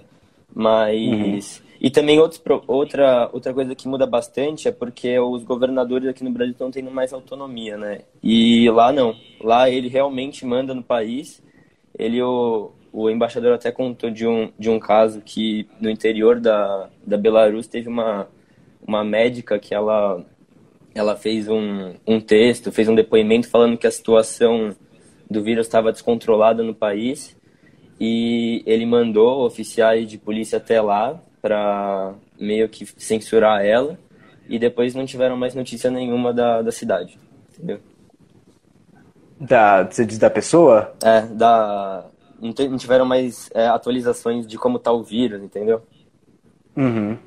Mas... 0.54 1.60
Uhum. 1.60 1.68
E 1.80 1.92
também 1.92 2.20
outros, 2.20 2.42
outra, 2.68 3.30
outra 3.32 3.54
coisa 3.54 3.76
que 3.76 3.88
muda 3.88 4.06
bastante 4.08 4.68
é 4.68 4.72
porque 4.72 5.20
os 5.20 5.44
governadores 5.44 6.10
aqui 6.10 6.24
no 6.24 6.32
Brasil 6.32 6.54
estão 6.54 6.72
tendo 6.72 6.90
mais 6.90 7.14
autonomia, 7.14 7.78
né? 7.78 8.00
E 8.22 8.68
lá 8.72 8.92
não. 8.92 9.16
Lá 9.40 9.70
ele 9.70 9.88
realmente 9.88 10.44
manda 10.44 10.74
no 10.74 10.82
país. 10.82 11.40
Ele, 11.98 12.20
o, 12.20 12.72
o 12.92 13.10
embaixador 13.10 13.54
até 13.54 13.72
contou 13.72 14.10
de 14.10 14.26
um, 14.26 14.52
de 14.58 14.70
um 14.70 14.80
caso 14.80 15.22
que 15.22 15.68
no 15.80 15.90
interior 15.90 16.40
da, 16.40 16.90
da 17.06 17.18
Belarus 17.18 17.68
teve 17.68 17.88
uma, 17.88 18.28
uma 18.86 19.04
médica 19.04 19.60
que 19.60 19.74
ela, 19.74 20.24
ela 20.94 21.16
fez 21.16 21.48
um, 21.48 21.94
um 22.06 22.20
texto, 22.20 22.72
fez 22.72 22.88
um 22.88 22.96
depoimento 22.96 23.50
falando 23.50 23.78
que 23.78 23.88
a 23.88 23.92
situação 23.92 24.76
do 25.30 25.44
vírus 25.44 25.68
estava 25.68 25.92
descontrolada 25.92 26.64
no 26.64 26.74
país 26.74 27.36
e 28.00 28.64
ele 28.66 28.86
mandou 28.86 29.46
oficiais 29.46 30.10
de 30.10 30.18
polícia 30.18 30.58
até 30.58 30.82
lá 30.82 31.20
para 31.42 32.14
meio 32.40 32.70
que 32.70 32.86
censurar 32.98 33.66
ela 33.66 33.98
e 34.48 34.58
depois 34.58 34.96
não 34.96 35.06
tiveram 35.06 35.36
mais 35.36 35.54
notícia 35.54 35.92
nenhuma 35.92 36.34
da, 36.34 36.62
da 36.62 36.72
cidade, 36.72 37.20
entendeu? 37.54 37.80
Da, 39.40 39.84
você 39.84 40.06
diz 40.06 40.18
da 40.18 40.30
pessoa? 40.30 40.96
É, 41.04 41.22
da, 41.22 42.06
não, 42.42 42.78
tiveram 42.78 43.06
mais 43.06 43.50
é, 43.54 43.68
atualizações 43.68 44.46
de 44.46 44.58
como 44.58 44.80
tá 44.80 44.92
o 44.92 45.04
vírus, 45.04 45.42
entendeu? 45.42 45.82
Uhum. 46.76 47.18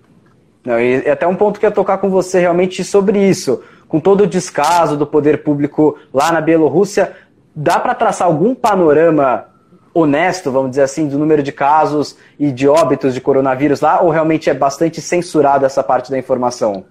Não, 0.65 0.79
e 0.79 1.09
até 1.09 1.27
um 1.27 1.35
ponto 1.35 1.59
que 1.59 1.67
ia 1.67 1.71
tocar 1.71 1.99
com 1.99 2.11
você 2.11 2.39
realmente 2.39 2.85
sobre 2.85 3.19
isso. 3.19 3.63
Com 3.89 3.99
todo 3.99 4.23
o 4.23 4.27
descaso 4.27 4.97
do 4.97 5.07
poder 5.07 5.43
público 5.43 5.99
lá 6.13 6.31
na 6.31 6.41
Bielorrússia, 6.41 7.17
dá 7.55 7.81
para 7.81 7.95
traçar 7.95 8.29
algum 8.29 8.55
panorama 8.55 9.47
honesto, 9.93 10.53
vamos 10.53 10.71
dizer 10.71 10.83
assim, 10.83 11.09
do 11.09 11.19
número 11.19 11.43
de 11.43 11.51
casos 11.51 12.17
e 12.39 12.53
de 12.53 12.69
óbitos 12.69 13.13
de 13.13 13.21
coronavírus 13.21 13.81
lá, 13.81 14.01
ou 14.01 14.11
realmente 14.11 14.49
é 14.49 14.55
bastante 14.55 15.01
censurada 15.01 15.67
essa 15.67 15.83
parte 15.83 16.11
da 16.11 16.19
informação? 16.19 16.85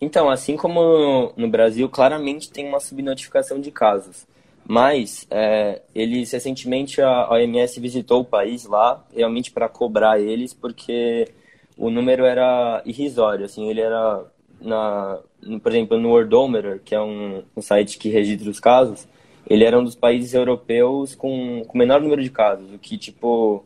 Então, 0.00 0.28
assim 0.28 0.56
como 0.56 1.32
no 1.36 1.48
Brasil, 1.48 1.88
claramente 1.88 2.50
tem 2.50 2.68
uma 2.68 2.80
subnotificação 2.80 3.58
de 3.58 3.70
casos. 3.70 4.26
Mas 4.66 5.26
é, 5.30 5.82
eles 5.94 6.32
recentemente 6.32 7.00
a 7.02 7.30
OMS 7.30 7.78
visitou 7.80 8.22
o 8.22 8.24
país 8.24 8.64
lá, 8.64 9.04
realmente 9.14 9.50
para 9.50 9.68
cobrar 9.68 10.18
eles, 10.18 10.54
porque 10.54 11.28
o 11.76 11.90
número 11.90 12.24
era 12.24 12.82
irrisório, 12.86 13.44
assim, 13.44 13.68
ele 13.68 13.80
era 13.80 14.24
na, 14.60 15.18
por 15.62 15.70
exemplo, 15.70 15.98
no 15.98 16.10
Worldometer, 16.10 16.80
que 16.82 16.94
é 16.94 17.00
um, 17.00 17.42
um 17.54 17.60
site 17.60 17.98
que 17.98 18.08
registra 18.08 18.50
os 18.50 18.58
casos, 18.58 19.06
ele 19.46 19.64
era 19.64 19.78
um 19.78 19.84
dos 19.84 19.94
países 19.94 20.32
europeus 20.32 21.14
com 21.14 21.62
o 21.62 21.78
menor 21.78 22.00
número 22.00 22.22
de 22.22 22.30
casos, 22.30 22.72
o 22.72 22.78
que 22.78 22.96
tipo 22.96 23.64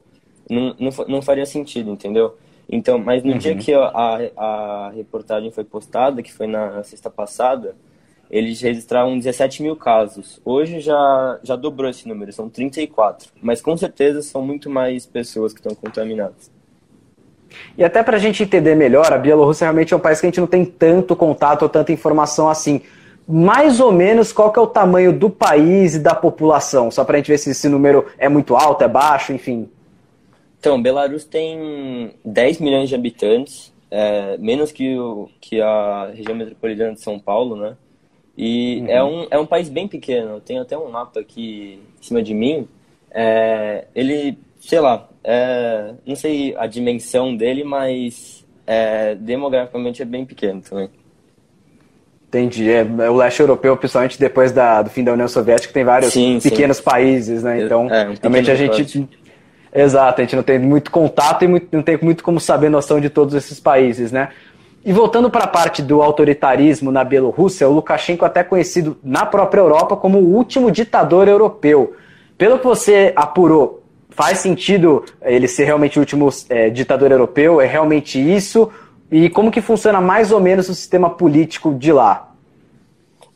não, 0.50 0.74
não, 0.78 0.90
não 1.06 1.22
faria 1.22 1.46
sentido, 1.46 1.90
entendeu? 1.90 2.36
Então, 2.68 2.98
mas 2.98 3.22
no 3.22 3.32
uhum. 3.32 3.38
dia 3.38 3.56
que 3.56 3.72
a, 3.72 4.30
a 4.36 4.90
reportagem 4.94 5.50
foi 5.50 5.64
postada, 5.64 6.22
que 6.22 6.32
foi 6.32 6.46
na 6.46 6.82
sexta 6.82 7.08
passada, 7.08 7.76
eles 8.30 8.60
registraram 8.60 9.16
17 9.16 9.62
mil 9.62 9.74
casos. 9.74 10.40
Hoje 10.44 10.80
já, 10.80 11.38
já 11.42 11.56
dobrou 11.56 11.88
esse 11.88 12.06
número, 12.06 12.32
são 12.32 12.48
34. 12.48 13.30
Mas 13.40 13.60
com 13.60 13.76
certeza 13.76 14.22
são 14.22 14.42
muito 14.42 14.68
mais 14.68 15.06
pessoas 15.06 15.52
que 15.52 15.60
estão 15.60 15.74
contaminadas. 15.74 16.50
E 17.76 17.82
até 17.82 18.02
para 18.02 18.16
a 18.16 18.20
gente 18.20 18.42
entender 18.42 18.74
melhor, 18.74 19.12
a 19.12 19.18
Bielorrússia 19.18 19.64
realmente 19.64 19.94
é 19.94 19.96
um 19.96 20.00
país 20.00 20.20
que 20.20 20.26
a 20.26 20.28
gente 20.28 20.40
não 20.40 20.46
tem 20.46 20.64
tanto 20.64 21.16
contato 21.16 21.62
ou 21.62 21.68
tanta 21.68 21.92
informação 21.92 22.48
assim. 22.48 22.82
Mais 23.26 23.80
ou 23.80 23.92
menos 23.92 24.32
qual 24.32 24.52
que 24.52 24.58
é 24.58 24.62
o 24.62 24.66
tamanho 24.66 25.12
do 25.12 25.30
país 25.30 25.94
e 25.94 25.98
da 25.98 26.14
população? 26.14 26.90
Só 26.90 27.04
para 27.04 27.16
a 27.16 27.18
gente 27.18 27.30
ver 27.30 27.38
se 27.38 27.50
esse 27.50 27.68
número 27.68 28.06
é 28.18 28.28
muito 28.28 28.56
alto, 28.56 28.84
é 28.84 28.88
baixo, 28.88 29.32
enfim. 29.32 29.68
Então, 30.58 30.80
Belarus 30.80 31.24
tem 31.24 32.14
10 32.24 32.58
milhões 32.58 32.88
de 32.88 32.94
habitantes, 32.94 33.72
é, 33.90 34.36
menos 34.38 34.72
que, 34.72 34.98
o, 34.98 35.28
que 35.40 35.60
a 35.60 36.10
região 36.14 36.34
metropolitana 36.34 36.94
de 36.94 37.00
São 37.00 37.18
Paulo, 37.18 37.54
né? 37.56 37.76
E 38.40 38.82
uhum. 38.82 38.86
é, 38.88 39.04
um, 39.04 39.26
é 39.32 39.38
um 39.38 39.46
país 39.46 39.68
bem 39.68 39.88
pequeno. 39.88 40.40
Tem 40.40 40.60
até 40.60 40.78
um 40.78 40.88
mapa 40.88 41.18
aqui 41.18 41.80
em 42.00 42.02
cima 42.02 42.22
de 42.22 42.32
mim. 42.32 42.68
É, 43.10 43.86
ele, 43.92 44.38
sei 44.60 44.78
lá, 44.78 45.08
é, 45.24 45.94
não 46.06 46.14
sei 46.14 46.54
a 46.56 46.68
dimensão 46.68 47.36
dele, 47.36 47.64
mas 47.64 48.46
é, 48.64 49.16
demograficamente 49.16 50.02
é 50.02 50.04
bem 50.04 50.24
pequeno 50.24 50.62
também. 50.62 50.88
Entendi. 52.28 52.70
É, 52.70 52.80
é, 52.80 53.10
o 53.10 53.16
leste 53.16 53.40
europeu, 53.40 53.76
principalmente 53.76 54.20
depois 54.20 54.52
da, 54.52 54.82
do 54.82 54.90
fim 54.90 55.02
da 55.02 55.12
União 55.12 55.26
Soviética, 55.26 55.74
tem 55.74 55.82
vários 55.82 56.12
sim, 56.12 56.38
pequenos 56.40 56.76
sim. 56.76 56.82
países, 56.84 57.42
né? 57.42 57.64
Então, 57.64 57.90
é, 57.90 58.08
um 58.08 58.14
realmente 58.20 58.52
a 58.52 58.54
gente. 58.54 59.08
Exato, 59.74 60.20
a 60.20 60.24
gente 60.24 60.36
não 60.36 60.42
tem 60.42 60.58
muito 60.58 60.90
contato 60.90 61.44
e 61.44 61.48
muito, 61.48 61.68
não 61.72 61.82
tem 61.82 61.98
muito 62.00 62.22
como 62.22 62.40
saber 62.40 62.70
noção 62.70 63.00
de 63.00 63.10
todos 63.10 63.34
esses 63.34 63.58
países, 63.58 64.12
né? 64.12 64.30
E 64.84 64.92
voltando 64.92 65.28
para 65.28 65.44
a 65.44 65.48
parte 65.48 65.82
do 65.82 66.02
autoritarismo 66.02 66.90
na 66.90 67.04
Bielorrússia, 67.04 67.68
o 67.68 67.72
Lukashenko 67.72 68.24
é 68.24 68.28
até 68.28 68.44
conhecido 68.44 68.96
na 69.02 69.26
própria 69.26 69.60
Europa 69.60 69.96
como 69.96 70.18
o 70.18 70.34
último 70.34 70.70
ditador 70.70 71.28
europeu. 71.28 71.96
Pelo 72.36 72.58
que 72.58 72.64
você 72.64 73.12
apurou, 73.16 73.82
faz 74.10 74.38
sentido 74.38 75.04
ele 75.22 75.48
ser 75.48 75.64
realmente 75.64 75.98
o 75.98 76.00
último 76.00 76.28
é, 76.48 76.70
ditador 76.70 77.10
europeu? 77.10 77.60
É 77.60 77.66
realmente 77.66 78.18
isso? 78.18 78.70
E 79.10 79.28
como 79.28 79.50
que 79.50 79.60
funciona 79.60 80.00
mais 80.00 80.32
ou 80.32 80.40
menos 80.40 80.68
o 80.68 80.74
sistema 80.74 81.10
político 81.10 81.74
de 81.74 81.92
lá? 81.92 82.32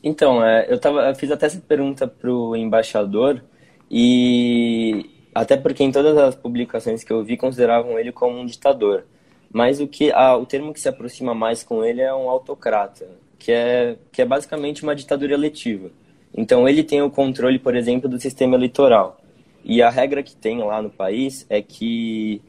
Então, 0.03 0.43
é, 0.43 0.65
eu, 0.69 0.79
tava, 0.79 1.09
eu 1.09 1.15
fiz 1.15 1.31
até 1.31 1.45
essa 1.45 1.59
pergunta 1.59 2.07
para 2.07 2.31
o 2.31 2.55
embaixador 2.55 3.41
e 3.89 5.09
até 5.33 5.57
porque 5.57 5.83
em 5.83 5.91
todas 5.91 6.17
as 6.17 6.35
publicações 6.35 7.03
que 7.03 7.11
eu 7.11 7.23
vi 7.23 7.37
consideravam 7.37 7.97
ele 7.97 8.11
como 8.11 8.37
um 8.37 8.45
ditador. 8.45 9.05
Mas 9.53 9.79
o 9.79 9.87
que 9.87 10.11
a, 10.11 10.35
o 10.35 10.45
termo 10.47 10.73
que 10.73 10.81
se 10.81 10.89
aproxima 10.89 11.35
mais 11.35 11.63
com 11.63 11.85
ele 11.85 12.01
é 12.01 12.13
um 12.13 12.27
autocrata, 12.27 13.07
que 13.37 13.51
é 13.51 13.95
que 14.11 14.21
é 14.21 14.25
basicamente 14.25 14.81
uma 14.81 14.95
ditadura 14.95 15.33
eletiva. 15.33 15.91
Então 16.35 16.67
ele 16.67 16.83
tem 16.83 17.03
o 17.03 17.11
controle, 17.11 17.59
por 17.59 17.75
exemplo, 17.75 18.09
do 18.09 18.19
sistema 18.19 18.55
eleitoral. 18.55 19.21
E 19.63 19.81
a 19.81 19.89
regra 19.89 20.23
que 20.23 20.35
tem 20.35 20.57
lá 20.63 20.81
no 20.81 20.89
país 20.89 21.45
é 21.49 21.61
que 21.61 22.41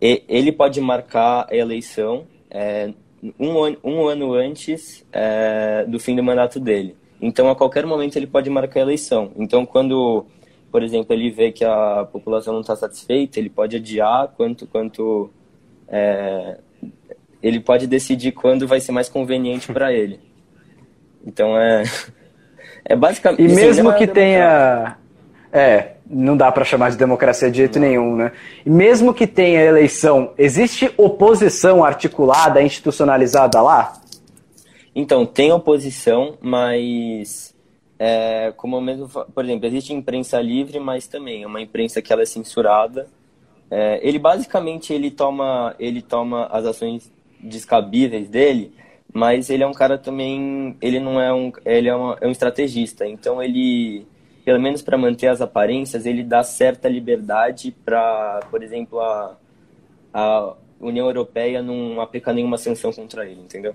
ele 0.00 0.52
pode 0.52 0.80
marcar 0.80 1.46
a 1.50 1.56
eleição 1.56 2.26
é, 2.50 2.92
um, 3.38 3.76
um 3.82 4.06
ano 4.06 4.34
antes 4.34 5.04
é, 5.12 5.84
do 5.86 5.98
fim 5.98 6.14
do 6.14 6.22
mandato 6.22 6.60
dele. 6.60 6.94
Então, 7.20 7.48
a 7.48 7.56
qualquer 7.56 7.86
momento, 7.86 8.16
ele 8.16 8.26
pode 8.26 8.50
marcar 8.50 8.80
a 8.80 8.82
eleição. 8.82 9.32
Então, 9.36 9.64
quando, 9.64 10.26
por 10.70 10.82
exemplo, 10.82 11.14
ele 11.14 11.30
vê 11.30 11.50
que 11.50 11.64
a 11.64 12.06
população 12.10 12.52
não 12.52 12.60
está 12.60 12.76
satisfeita, 12.76 13.38
ele 13.38 13.48
pode 13.48 13.76
adiar 13.76 14.28
quanto, 14.36 14.66
quanto 14.66 15.30
é, 15.94 16.56
ele 17.40 17.60
pode 17.60 17.86
decidir 17.86 18.32
quando 18.32 18.66
vai 18.66 18.80
ser 18.80 18.90
mais 18.90 19.08
conveniente 19.08 19.72
para 19.72 19.92
ele. 19.92 20.18
Então, 21.24 21.56
é, 21.56 21.84
é 22.84 22.96
basicamente. 22.96 23.42
E 23.42 23.54
mesmo 23.54 23.92
é 23.92 23.94
que 23.96 24.06
tenha. 24.08 24.96
É, 25.52 25.92
não 26.10 26.36
dá 26.36 26.50
para 26.50 26.64
chamar 26.64 26.90
de 26.90 26.96
democracia 26.96 27.48
de 27.48 27.58
jeito 27.58 27.78
não. 27.78 27.86
nenhum, 27.86 28.16
né? 28.16 28.32
E 28.66 28.70
mesmo 28.70 29.14
que 29.14 29.24
tenha 29.24 29.62
eleição, 29.62 30.34
existe 30.36 30.92
oposição 30.96 31.84
articulada, 31.84 32.60
institucionalizada 32.60 33.62
lá? 33.62 34.00
Então, 34.92 35.24
tem 35.24 35.52
oposição, 35.52 36.36
mas 36.40 37.54
é, 38.00 38.52
como 38.56 38.80
mesmo, 38.80 39.08
por 39.08 39.44
exemplo, 39.44 39.66
existe 39.66 39.92
imprensa 39.92 40.40
livre, 40.40 40.80
mas 40.80 41.06
também 41.06 41.44
é 41.44 41.46
uma 41.46 41.60
imprensa 41.60 42.02
que 42.02 42.12
ela 42.12 42.22
é 42.22 42.26
censurada. 42.26 43.06
É, 43.70 44.00
ele 44.06 44.18
basicamente 44.18 44.92
ele 44.92 45.10
toma 45.10 45.74
ele 45.78 46.02
toma 46.02 46.46
as 46.46 46.64
ações 46.64 47.10
descabíveis 47.40 48.28
dele, 48.28 48.72
mas 49.12 49.50
ele 49.50 49.62
é 49.62 49.66
um 49.66 49.72
cara 49.72 49.98
também 49.98 50.76
ele 50.80 51.00
não 51.00 51.20
é 51.20 51.32
um 51.32 51.50
ele 51.64 51.88
é, 51.88 51.94
uma, 51.94 52.16
é 52.20 52.26
um 52.26 52.30
estrategista, 52.30 53.06
então 53.06 53.42
ele 53.42 54.06
pelo 54.44 54.60
menos 54.60 54.82
para 54.82 54.98
manter 54.98 55.28
as 55.28 55.40
aparências, 55.40 56.04
ele 56.04 56.22
dá 56.22 56.42
certa 56.42 56.88
liberdade 56.88 57.74
para, 57.84 58.40
por 58.50 58.62
exemplo, 58.62 59.00
a, 59.00 59.36
a 60.12 60.52
União 60.78 61.06
Europeia 61.06 61.62
não 61.62 62.00
aplicar 62.00 62.34
nenhuma 62.34 62.58
sanção 62.58 62.92
contra 62.92 63.24
ele, 63.24 63.40
entendeu? 63.40 63.74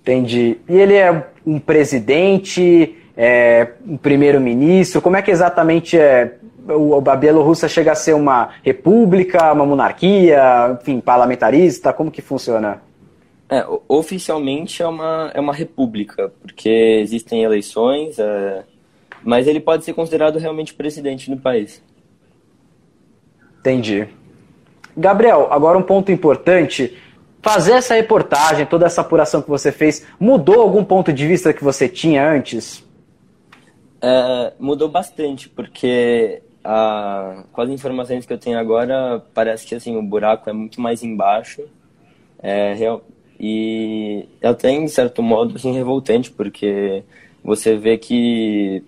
Entendi. 0.00 0.58
E 0.68 0.76
ele 0.76 0.94
é 0.94 1.26
um 1.44 1.58
presidente, 1.58 2.96
é 3.16 3.72
um 3.84 3.96
primeiro-ministro? 3.96 5.02
Como 5.02 5.16
é 5.16 5.22
que 5.22 5.30
exatamente 5.30 5.98
é? 5.98 6.36
A 7.06 7.16
Bielorrússia 7.16 7.68
chega 7.68 7.92
a 7.92 7.94
ser 7.94 8.14
uma 8.14 8.50
república, 8.62 9.52
uma 9.52 9.66
monarquia, 9.66 10.78
enfim, 10.80 11.00
parlamentarista? 11.00 11.92
Como 11.92 12.10
que 12.10 12.22
funciona? 12.22 12.82
É, 13.48 13.66
oficialmente 13.88 14.80
é 14.80 14.86
uma, 14.86 15.30
é 15.34 15.40
uma 15.40 15.52
república, 15.52 16.32
porque 16.40 16.68
existem 17.02 17.42
eleições, 17.42 18.16
é, 18.18 18.62
mas 19.24 19.48
ele 19.48 19.58
pode 19.58 19.84
ser 19.84 19.92
considerado 19.92 20.38
realmente 20.38 20.72
presidente 20.72 21.28
do 21.28 21.36
país. 21.36 21.82
Entendi. 23.58 24.08
Gabriel, 24.96 25.48
agora 25.50 25.76
um 25.76 25.82
ponto 25.82 26.12
importante. 26.12 26.96
Fazer 27.42 27.72
essa 27.72 27.94
reportagem, 27.94 28.66
toda 28.66 28.86
essa 28.86 29.00
apuração 29.00 29.40
que 29.40 29.48
você 29.48 29.72
fez, 29.72 30.06
mudou 30.18 30.60
algum 30.60 30.84
ponto 30.84 31.12
de 31.12 31.26
vista 31.26 31.52
que 31.52 31.64
você 31.64 31.88
tinha 31.88 32.28
antes? 32.28 32.84
É, 34.00 34.52
mudou 34.58 34.88
bastante, 34.88 35.48
porque 35.48 36.42
a, 36.64 37.44
com 37.52 37.60
as 37.60 37.70
informações 37.70 38.26
que 38.26 38.32
eu 38.32 38.38
tenho 38.38 38.58
agora, 38.58 39.22
parece 39.34 39.66
que 39.66 39.74
assim, 39.74 39.96
o 39.96 40.02
buraco 40.02 40.48
é 40.48 40.52
muito 40.52 40.80
mais 40.80 41.02
embaixo. 41.02 41.62
É, 42.42 42.74
real, 42.74 43.04
e 43.38 44.26
até 44.42 44.70
em 44.70 44.88
certo 44.88 45.22
modo 45.22 45.56
assim, 45.56 45.72
revoltante, 45.72 46.30
porque 46.30 47.02
você 47.42 47.76
vê 47.76 47.96
que 47.98 48.82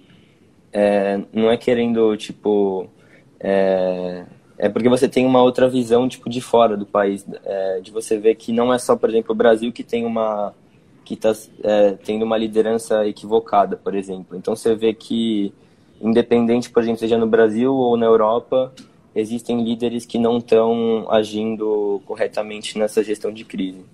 é, 0.72 1.20
não 1.32 1.50
é 1.50 1.56
querendo, 1.56 2.16
tipo. 2.16 2.88
É, 3.38 4.24
é 4.58 4.68
porque 4.68 4.88
você 4.88 5.08
tem 5.08 5.26
uma 5.26 5.42
outra 5.42 5.68
visão, 5.68 6.08
tipo, 6.08 6.30
de 6.30 6.40
fora 6.40 6.76
do 6.76 6.86
país. 6.86 7.24
É, 7.44 7.80
de 7.80 7.90
você 7.90 8.18
ver 8.18 8.36
que 8.36 8.52
não 8.52 8.72
é 8.72 8.78
só, 8.78 8.96
por 8.96 9.10
exemplo, 9.10 9.32
o 9.32 9.36
Brasil 9.36 9.72
que 9.72 9.84
tem 9.84 10.06
uma. 10.06 10.54
que 11.04 11.14
está 11.14 11.32
é, 11.62 11.92
tendo 12.04 12.24
uma 12.24 12.38
liderança 12.38 13.06
equivocada, 13.06 13.76
por 13.76 13.94
exemplo. 13.94 14.36
Então 14.36 14.56
você 14.56 14.74
vê 14.74 14.94
que, 14.94 15.52
independente, 16.02 16.68
por 16.68 16.82
exemplo, 16.82 16.98
seja 16.98 17.16
no 17.16 17.26
Brasil 17.26 17.72
ou 17.72 17.96
na 17.96 18.06
Europa, 18.06 18.72
existem 19.14 19.62
líderes 19.62 20.04
que 20.04 20.18
não 20.18 20.38
estão 20.38 21.06
agindo 21.10 22.02
corretamente 22.04 22.78
nessa 22.78 23.02
gestão 23.02 23.32
de 23.32 23.44
crise. 23.44 23.84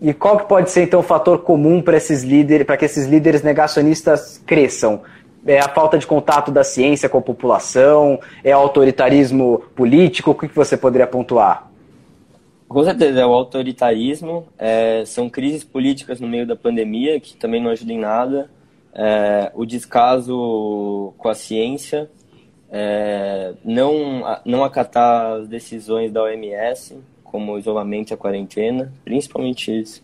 E 0.00 0.12
qual 0.12 0.38
que 0.38 0.46
pode 0.46 0.70
ser 0.70 0.82
então 0.82 1.00
o 1.00 1.02
fator 1.02 1.38
comum 1.42 1.80
para 1.80 1.96
esses 1.96 2.22
líderes, 2.22 2.66
para 2.66 2.76
que 2.76 2.84
esses 2.84 3.06
líderes 3.06 3.42
negacionistas 3.42 4.42
cresçam? 4.44 5.00
É 5.46 5.60
a 5.60 5.68
falta 5.68 5.96
de 5.96 6.06
contato 6.06 6.50
da 6.50 6.64
ciência 6.64 7.08
com 7.08 7.18
a 7.18 7.22
população? 7.22 8.18
É 8.42 8.52
autoritarismo 8.52 9.62
político? 9.74 10.32
O 10.32 10.34
que 10.34 10.48
você 10.48 10.76
poderia 10.76 11.06
pontuar? 11.06 11.70
Com 12.68 12.82
certeza, 12.84 13.20
é 13.20 13.26
o 13.26 13.32
autoritarismo, 13.32 14.46
é, 14.58 15.04
são 15.04 15.28
crises 15.28 15.62
políticas 15.62 16.18
no 16.18 16.26
meio 16.26 16.46
da 16.46 16.56
pandemia, 16.56 17.20
que 17.20 17.36
também 17.36 17.62
não 17.62 17.70
ajudam 17.70 17.94
em 17.94 17.98
nada, 17.98 18.50
é, 18.94 19.50
o 19.54 19.64
descaso 19.64 21.14
com 21.16 21.28
a 21.28 21.34
ciência, 21.34 22.10
é, 22.70 23.52
não, 23.64 24.22
não 24.44 24.64
acatar 24.64 25.40
as 25.40 25.48
decisões 25.48 26.10
da 26.10 26.22
OMS, 26.22 26.98
como 27.22 27.52
o 27.52 27.58
isolamento 27.58 28.12
e 28.12 28.14
a 28.14 28.16
quarentena, 28.16 28.92
principalmente 29.04 29.80
isso. 29.80 30.02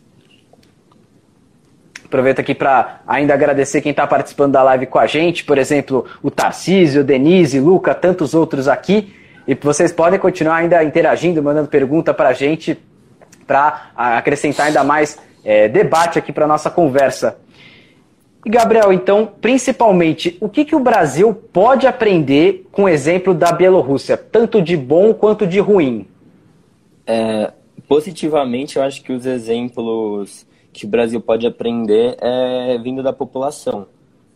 Aproveito 2.04 2.40
aqui 2.40 2.54
para 2.54 3.02
ainda 3.06 3.34
agradecer 3.34 3.82
quem 3.82 3.90
está 3.90 4.06
participando 4.06 4.52
da 4.52 4.62
live 4.62 4.86
com 4.86 4.98
a 4.98 5.06
gente, 5.06 5.44
por 5.44 5.58
exemplo, 5.58 6.06
o 6.22 6.30
Tarcísio, 6.30 7.04
Denise, 7.04 7.60
Luca, 7.60 7.94
tantos 7.94 8.32
outros 8.32 8.66
aqui. 8.66 9.14
E 9.46 9.54
vocês 9.54 9.92
podem 9.92 10.18
continuar 10.18 10.56
ainda 10.56 10.82
interagindo, 10.82 11.42
mandando 11.42 11.68
pergunta 11.68 12.14
para 12.14 12.30
a 12.30 12.32
gente, 12.32 12.78
para 13.46 13.90
acrescentar 13.94 14.66
ainda 14.66 14.82
mais 14.82 15.18
é, 15.44 15.68
debate 15.68 16.18
aqui 16.18 16.32
para 16.32 16.46
nossa 16.46 16.70
conversa. 16.70 17.38
E 18.48 18.50
Gabriel, 18.50 18.90
então, 18.94 19.30
principalmente, 19.42 20.38
o 20.40 20.48
que, 20.48 20.64
que 20.64 20.74
o 20.74 20.80
Brasil 20.80 21.34
pode 21.34 21.86
aprender 21.86 22.66
com 22.72 22.84
o 22.84 22.88
exemplo 22.88 23.34
da 23.34 23.52
Bielorrússia, 23.52 24.16
tanto 24.16 24.62
de 24.62 24.74
bom 24.74 25.12
quanto 25.12 25.46
de 25.46 25.60
ruim? 25.60 26.08
É, 27.06 27.52
positivamente, 27.86 28.78
eu 28.78 28.82
acho 28.82 29.02
que 29.02 29.12
os 29.12 29.26
exemplos 29.26 30.46
que 30.72 30.86
o 30.86 30.88
Brasil 30.88 31.20
pode 31.20 31.46
aprender 31.46 32.16
é 32.22 32.78
vindo 32.78 33.02
da 33.02 33.12
população. 33.12 33.86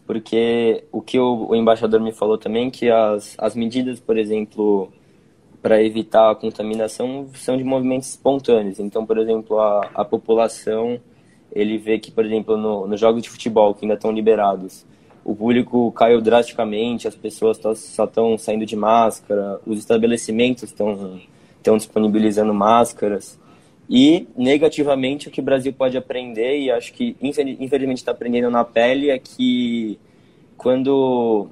Porque 0.07 0.85
o 0.93 1.01
que 1.01 1.19
o, 1.19 1.47
o 1.49 1.57
embaixador 1.57 1.99
me 1.99 2.13
falou 2.13 2.37
também, 2.37 2.71
que 2.71 2.91
as, 2.91 3.35
as 3.39 3.57
medidas, 3.57 3.99
por 3.99 4.19
exemplo, 4.19 4.93
para 5.63 5.83
evitar 5.83 6.31
a 6.31 6.35
contaminação 6.35 7.29
são 7.33 7.57
de 7.57 7.65
movimentos 7.65 8.11
espontâneos. 8.11 8.79
Então, 8.79 9.07
por 9.07 9.17
exemplo, 9.17 9.59
a, 9.59 9.89
a 9.95 10.05
população, 10.05 11.01
ele 11.53 11.79
vê 11.79 11.99
que, 11.99 12.11
por 12.11 12.25
exemplo, 12.25 12.57
no, 12.57 12.87
nos 12.87 12.99
jogos 12.99 13.23
de 13.23 13.31
futebol, 13.31 13.75
que 13.75 13.85
ainda 13.85 13.95
estão 13.95 14.11
liberados, 14.11 14.85
o 15.25 15.37
público 15.37 15.93
caiu 15.93 16.21
drasticamente, 16.21 17.07
as 17.07 17.15
pessoas 17.15 17.59
só 17.77 18.05
estão 18.05 18.37
saindo 18.37 18.67
de 18.67 18.75
máscara, 18.75 19.61
os 19.67 19.79
estabelecimentos 19.79 20.65
estão 20.65 21.77
disponibilizando 21.77 22.53
máscaras. 22.53 23.39
E, 23.89 24.27
negativamente, 24.37 25.29
o 25.29 25.31
que 25.31 25.41
o 25.41 25.45
Brasil 25.45 25.73
pode 25.73 25.97
aprender, 25.97 26.59
e 26.59 26.71
acho 26.71 26.93
que 26.93 27.17
infelizmente 27.21 27.99
está 27.99 28.13
aprendendo 28.13 28.51
na 28.51 28.65
pele, 28.65 29.11
é 29.11 29.19
que 29.19 29.99
quando 30.57 31.49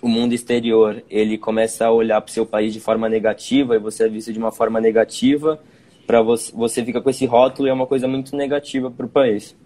o 0.00 0.08
mundo 0.08 0.34
exterior 0.34 1.02
ele 1.10 1.38
começa 1.38 1.86
a 1.86 1.90
olhar 1.90 2.20
para 2.20 2.30
o 2.30 2.32
seu 2.32 2.44
país 2.44 2.72
de 2.72 2.80
forma 2.80 3.08
negativa 3.08 3.74
e 3.74 3.78
você 3.78 4.04
é 4.04 4.08
visto 4.08 4.32
de 4.32 4.38
uma 4.38 4.52
forma 4.52 4.80
negativa, 4.80 5.58
para 6.06 6.22
você, 6.22 6.52
você 6.54 6.84
fica 6.84 7.00
com 7.00 7.10
esse 7.10 7.26
rótulo 7.26 7.68
e 7.68 7.70
é 7.70 7.74
uma 7.74 7.86
coisa 7.86 8.06
muito 8.06 8.36
negativa 8.36 8.90
para 8.90 9.06
o 9.06 9.08
país. 9.08 9.56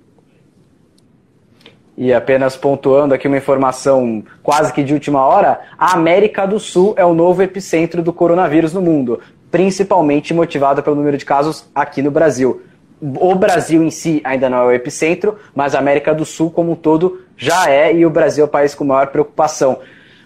E 1.96 2.12
apenas 2.12 2.57
pontuando 2.57 3.12
aqui 3.12 3.27
uma 3.27 3.37
informação 3.37 4.22
quase 4.42 4.72
que 4.72 4.85
de 4.85 4.94
última 4.94 5.27
hora, 5.27 5.61
a 5.77 5.94
América 5.94 6.46
do 6.46 6.61
Sul 6.61 6.94
é 6.96 7.05
o 7.05 7.12
novo 7.12 7.42
epicentro 7.42 8.03
do 8.03 8.12
coronavírus 8.12 8.72
no 8.72 8.81
mundo 8.81 9.20
principalmente 9.51 10.35
motivada 10.35 10.83
pelo 10.83 10.96
número 10.96 11.16
de 11.16 11.24
casos 11.24 11.66
aqui 11.74 12.03
no 12.03 12.11
Brasil. 12.11 12.62
O 13.01 13.35
Brasil 13.35 13.83
em 13.83 13.90
si 13.90 14.20
ainda 14.24 14.51
não 14.51 14.59
é 14.59 14.66
o 14.66 14.72
epicentro, 14.72 15.37
mas 15.55 15.74
a 15.74 15.79
América 15.79 16.14
do 16.14 16.24
Sul 16.24 16.51
como 16.51 16.72
um 16.72 16.77
todo 16.77 17.22
já 17.37 17.70
é 17.70 17.94
e 17.94 18.05
o 18.05 18.11
Brasil 18.11 18.44
é 18.44 18.46
o 18.46 18.51
país 18.51 18.74
com 18.74 18.85
maior 18.85 19.07
preocupação. 19.09 19.79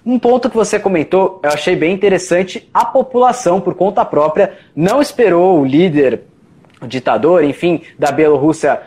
Um 0.05 0.19
ponto 0.19 0.51
que 0.51 0.57
você 0.57 0.81
comentou, 0.81 1.41
eu 1.43 1.51
achei 1.51 1.77
bem 1.77 1.95
interessante, 1.95 2.69
a 2.75 2.85
população, 2.85 3.61
por 3.61 3.75
conta 3.75 4.05
própria, 4.05 4.59
não 4.75 5.01
esperou 5.01 5.61
o 5.61 5.65
líder, 5.65 6.23
o 6.81 6.87
ditador, 6.87 7.45
enfim, 7.45 7.83
da 7.97 8.11
Bielorrússia 8.11 8.81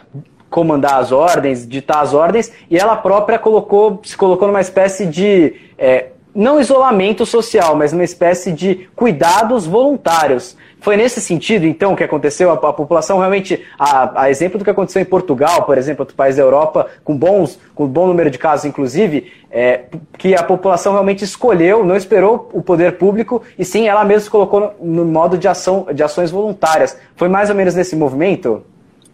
comandar 0.49 0.95
as 0.95 1.11
ordens, 1.13 1.67
ditar 1.67 2.01
as 2.01 2.13
ordens, 2.13 2.51
e 2.69 2.77
ela 2.77 2.97
própria 2.97 3.39
colocou, 3.39 4.01
se 4.03 4.15
colocou 4.15 4.47
numa 4.47 4.61
espécie 4.61 5.05
de 5.05 5.55
é, 5.77 6.07
não 6.33 6.59
isolamento 6.59 7.25
social, 7.25 7.75
mas 7.75 7.93
uma 7.93 8.03
espécie 8.03 8.51
de 8.51 8.89
cuidados 8.93 9.65
voluntários. 9.65 10.57
Foi 10.85 10.95
nesse 10.95 11.19
sentido, 11.19 11.65
então, 11.65 11.95
que 11.95 12.03
aconteceu? 12.03 12.51
A, 12.51 12.53
a 12.53 12.71
população 12.71 13.17
realmente, 13.17 13.59
a, 13.75 14.21
a, 14.21 14.29
exemplo 14.29 14.59
do 14.59 14.63
que 14.63 14.69
aconteceu 14.69 15.01
em 15.01 15.05
Portugal, 15.05 15.63
por 15.63 15.79
exemplo, 15.79 16.03
outro 16.03 16.15
país 16.15 16.35
da 16.35 16.43
Europa, 16.43 16.85
com 17.03 17.17
bons, 17.17 17.59
com 17.73 17.87
bom 17.87 18.05
número 18.05 18.29
de 18.29 18.37
casos, 18.37 18.65
inclusive, 18.65 19.33
é, 19.49 19.85
que 20.15 20.35
a 20.35 20.43
população 20.43 20.93
realmente 20.93 21.23
escolheu, 21.23 21.83
não 21.83 21.95
esperou 21.95 22.51
o 22.53 22.61
poder 22.61 22.99
público, 22.99 23.41
e 23.57 23.65
sim 23.65 23.87
ela 23.87 24.05
mesma 24.05 24.25
se 24.25 24.29
colocou 24.29 24.75
no, 24.79 25.03
no 25.03 25.05
modo 25.05 25.39
de, 25.39 25.47
ação, 25.47 25.87
de 25.91 26.03
ações 26.03 26.29
voluntárias. 26.29 26.95
Foi 27.15 27.29
mais 27.29 27.49
ou 27.49 27.55
menos 27.55 27.73
nesse 27.73 27.95
movimento? 27.95 28.63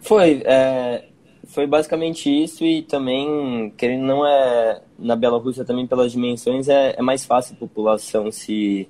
Foi. 0.02 0.42
É, 0.44 1.04
foi 1.46 1.66
basicamente 1.66 2.28
isso 2.28 2.66
e 2.66 2.82
também, 2.82 3.72
querendo 3.78 4.04
não 4.04 4.26
é 4.26 4.82
na 4.98 5.16
Bielorrússia 5.16 5.64
também 5.64 5.86
pelas 5.86 6.12
dimensões 6.12 6.68
é, 6.68 6.96
é 6.98 7.00
mais 7.00 7.24
fácil 7.24 7.54
a 7.56 7.60
população 7.60 8.30
se 8.30 8.86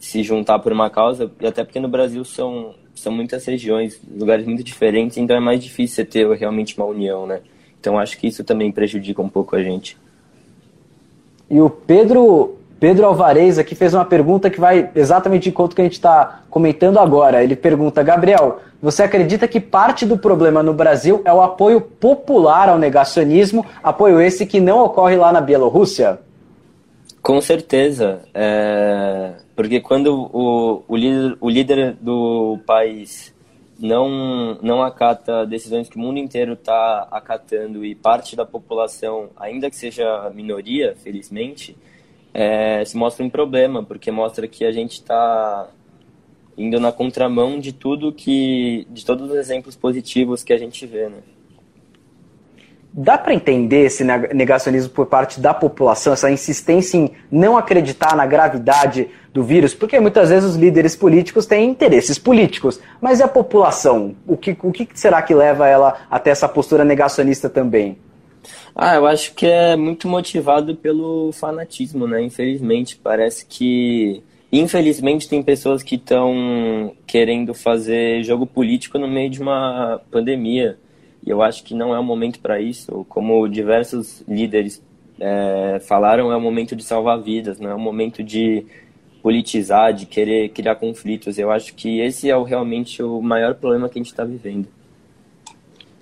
se 0.00 0.22
juntar 0.22 0.58
por 0.58 0.72
uma 0.72 0.88
causa 0.88 1.30
e 1.38 1.46
até 1.46 1.62
porque 1.62 1.78
no 1.78 1.88
Brasil 1.88 2.24
são 2.24 2.74
são 2.94 3.12
muitas 3.12 3.46
regiões, 3.46 4.00
lugares 4.14 4.44
muito 4.44 4.64
diferentes, 4.64 5.16
então 5.16 5.34
é 5.36 5.40
mais 5.40 5.62
difícil 5.62 5.96
você 5.96 6.04
ter 6.04 6.28
realmente 6.36 6.76
uma 6.76 6.86
união, 6.86 7.26
né? 7.26 7.40
Então 7.78 7.98
acho 7.98 8.18
que 8.18 8.26
isso 8.26 8.44
também 8.44 8.70
prejudica 8.70 9.22
um 9.22 9.28
pouco 9.28 9.56
a 9.56 9.62
gente. 9.62 9.96
E 11.48 11.60
o 11.60 11.70
Pedro 11.70 12.56
Pedro 12.78 13.06
Alvarez 13.06 13.58
aqui 13.58 13.74
fez 13.74 13.92
uma 13.92 14.04
pergunta 14.04 14.48
que 14.48 14.58
vai 14.58 14.90
exatamente 14.94 15.44
de 15.44 15.52
conta 15.52 15.74
que 15.74 15.82
a 15.82 15.84
gente 15.84 15.94
está 15.94 16.40
comentando 16.48 16.98
agora. 16.98 17.44
Ele 17.44 17.54
pergunta, 17.54 18.02
Gabriel, 18.02 18.60
você 18.80 19.02
acredita 19.02 19.46
que 19.46 19.60
parte 19.60 20.06
do 20.06 20.16
problema 20.16 20.62
no 20.62 20.72
Brasil 20.72 21.20
é 21.26 21.32
o 21.32 21.42
apoio 21.42 21.80
popular 21.82 22.70
ao 22.70 22.78
negacionismo, 22.78 23.66
apoio 23.82 24.18
esse 24.18 24.46
que 24.46 24.60
não 24.60 24.82
ocorre 24.82 25.16
lá 25.16 25.30
na 25.30 25.42
Bielorrússia? 25.42 26.18
Com 27.22 27.38
certeza. 27.42 28.20
É... 28.32 29.32
Porque 29.60 29.78
quando 29.78 30.30
o, 30.32 30.82
o, 30.88 30.96
líder, 30.96 31.36
o 31.38 31.50
líder 31.50 31.92
do 32.00 32.58
país 32.66 33.30
não, 33.78 34.54
não 34.62 34.82
acata 34.82 35.44
decisões 35.44 35.86
que 35.86 35.98
o 35.98 36.00
mundo 36.00 36.18
inteiro 36.18 36.54
está 36.54 37.06
acatando 37.10 37.84
e 37.84 37.94
parte 37.94 38.34
da 38.34 38.46
população, 38.46 39.28
ainda 39.36 39.68
que 39.68 39.76
seja 39.76 40.30
minoria, 40.30 40.96
felizmente, 41.02 41.76
é, 42.32 42.82
se 42.86 42.96
mostra 42.96 43.22
um 43.22 43.28
problema, 43.28 43.82
porque 43.84 44.10
mostra 44.10 44.48
que 44.48 44.64
a 44.64 44.72
gente 44.72 44.92
está 44.92 45.68
indo 46.56 46.80
na 46.80 46.90
contramão 46.90 47.60
de 47.60 47.74
tudo 47.74 48.14
que. 48.14 48.86
de 48.88 49.04
todos 49.04 49.30
os 49.30 49.36
exemplos 49.36 49.76
positivos 49.76 50.42
que 50.42 50.54
a 50.54 50.58
gente 50.58 50.86
vê, 50.86 51.10
né? 51.10 51.18
Dá 52.92 53.16
para 53.16 53.32
entender 53.32 53.86
esse 53.86 54.02
negacionismo 54.02 54.90
por 54.90 55.06
parte 55.06 55.40
da 55.40 55.54
população, 55.54 56.12
essa 56.12 56.30
insistência 56.30 56.96
em 56.98 57.12
não 57.30 57.56
acreditar 57.56 58.16
na 58.16 58.26
gravidade 58.26 59.08
do 59.32 59.44
vírus? 59.44 59.72
Porque 59.72 60.00
muitas 60.00 60.30
vezes 60.30 60.50
os 60.50 60.56
líderes 60.56 60.96
políticos 60.96 61.46
têm 61.46 61.70
interesses 61.70 62.18
políticos, 62.18 62.80
mas 63.00 63.20
e 63.20 63.22
a 63.22 63.28
população? 63.28 64.16
O 64.26 64.36
que, 64.36 64.56
o 64.62 64.72
que 64.72 64.88
será 64.94 65.22
que 65.22 65.32
leva 65.32 65.68
ela 65.68 65.98
até 66.10 66.30
essa 66.30 66.48
postura 66.48 66.84
negacionista 66.84 67.48
também? 67.48 67.96
Ah, 68.74 68.96
eu 68.96 69.06
acho 69.06 69.34
que 69.34 69.46
é 69.46 69.76
muito 69.76 70.08
motivado 70.08 70.74
pelo 70.74 71.32
fanatismo, 71.32 72.06
né? 72.06 72.22
Infelizmente, 72.22 72.96
parece 72.96 73.46
que. 73.46 74.22
Infelizmente, 74.52 75.28
tem 75.28 75.42
pessoas 75.42 75.82
que 75.82 75.94
estão 75.94 76.92
querendo 77.06 77.54
fazer 77.54 78.24
jogo 78.24 78.46
político 78.46 78.98
no 78.98 79.06
meio 79.06 79.30
de 79.30 79.40
uma 79.40 80.00
pandemia. 80.10 80.76
E 81.24 81.30
eu 81.30 81.42
acho 81.42 81.62
que 81.64 81.74
não 81.74 81.94
é 81.94 81.98
o 81.98 82.04
momento 82.04 82.40
para 82.40 82.60
isso. 82.60 83.04
Como 83.08 83.46
diversos 83.48 84.22
líderes 84.26 84.82
é, 85.18 85.80
falaram, 85.80 86.32
é 86.32 86.36
o 86.36 86.40
momento 86.40 86.74
de 86.74 86.82
salvar 86.82 87.20
vidas, 87.20 87.60
não 87.60 87.70
é 87.70 87.74
o 87.74 87.78
momento 87.78 88.22
de 88.22 88.66
politizar, 89.22 89.92
de 89.92 90.06
querer 90.06 90.48
criar 90.48 90.76
conflitos. 90.76 91.38
Eu 91.38 91.50
acho 91.50 91.74
que 91.74 92.00
esse 92.00 92.30
é 92.30 92.36
o, 92.36 92.42
realmente 92.42 93.02
o 93.02 93.20
maior 93.20 93.54
problema 93.54 93.88
que 93.88 93.98
a 93.98 94.02
gente 94.02 94.10
está 94.10 94.24
vivendo. 94.24 94.66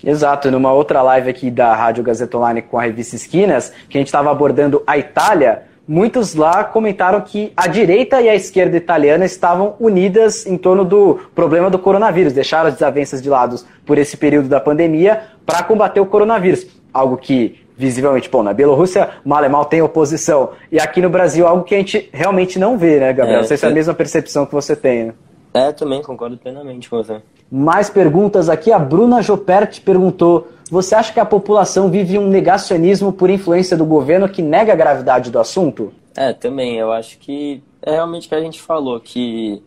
Exato, 0.02 0.48
numa 0.50 0.72
outra 0.72 1.02
live 1.02 1.28
aqui 1.28 1.50
da 1.50 1.74
Rádio 1.74 2.04
Gazeta 2.04 2.38
Online 2.38 2.62
com 2.62 2.78
a 2.78 2.82
revista 2.82 3.16
Esquinas, 3.16 3.72
que 3.88 3.98
a 3.98 4.00
gente 4.00 4.06
estava 4.06 4.30
abordando 4.30 4.82
a 4.86 4.96
Itália, 4.96 5.64
muitos 5.88 6.34
lá 6.34 6.62
comentaram 6.62 7.22
que 7.22 7.50
a 7.56 7.66
direita 7.66 8.20
e 8.20 8.28
a 8.28 8.34
esquerda 8.34 8.76
italiana 8.76 9.24
estavam 9.24 9.74
unidas 9.80 10.46
em 10.46 10.58
torno 10.58 10.84
do 10.84 11.18
problema 11.34 11.70
do 11.70 11.78
coronavírus, 11.78 12.34
deixaram 12.34 12.68
as 12.68 12.74
desavenças 12.74 13.22
de 13.22 13.30
lado 13.30 13.56
por 13.86 13.96
esse 13.96 14.16
período 14.16 14.48
da 14.48 14.60
pandemia 14.60 15.22
para 15.46 15.62
combater 15.62 16.00
o 16.00 16.06
coronavírus. 16.06 16.66
Algo 16.92 17.16
que, 17.16 17.64
visivelmente, 17.74 18.28
bom, 18.28 18.42
na 18.42 18.52
Bielorrússia, 18.52 19.08
mal 19.24 19.42
e 19.42 19.48
mal 19.48 19.64
tem 19.64 19.80
oposição. 19.80 20.50
E 20.70 20.78
aqui 20.78 21.00
no 21.00 21.08
Brasil, 21.08 21.46
algo 21.46 21.64
que 21.64 21.74
a 21.74 21.78
gente 21.78 22.10
realmente 22.12 22.58
não 22.58 22.76
vê, 22.76 23.00
né, 23.00 23.12
Gabriel? 23.12 23.38
É, 23.38 23.40
não 23.40 23.48
sei 23.48 23.56
se 23.56 23.64
é 23.64 23.68
a 23.68 23.72
mesma 23.72 23.94
percepção 23.94 24.44
que 24.44 24.52
você 24.52 24.76
tem. 24.76 25.04
Né? 25.04 25.14
É, 25.54 25.72
também 25.72 26.02
concordo 26.02 26.36
plenamente 26.36 26.90
com 26.90 26.98
você. 26.98 27.22
Mais 27.50 27.88
perguntas 27.88 28.48
aqui. 28.48 28.70
A 28.70 28.78
Bruna 28.78 29.22
Jopert 29.22 29.80
perguntou: 29.82 30.48
Você 30.70 30.94
acha 30.94 31.12
que 31.12 31.20
a 31.20 31.24
população 31.24 31.90
vive 31.90 32.18
um 32.18 32.28
negacionismo 32.28 33.12
por 33.12 33.30
influência 33.30 33.76
do 33.76 33.84
governo 33.84 34.28
que 34.28 34.42
nega 34.42 34.72
a 34.72 34.76
gravidade 34.76 35.30
do 35.30 35.38
assunto? 35.38 35.92
É, 36.16 36.32
também. 36.32 36.76
Eu 36.76 36.92
acho 36.92 37.18
que 37.18 37.62
é 37.82 37.92
realmente 37.92 38.26
o 38.26 38.28
que 38.28 38.34
a 38.34 38.40
gente 38.40 38.60
falou, 38.60 39.00
que 39.00 39.62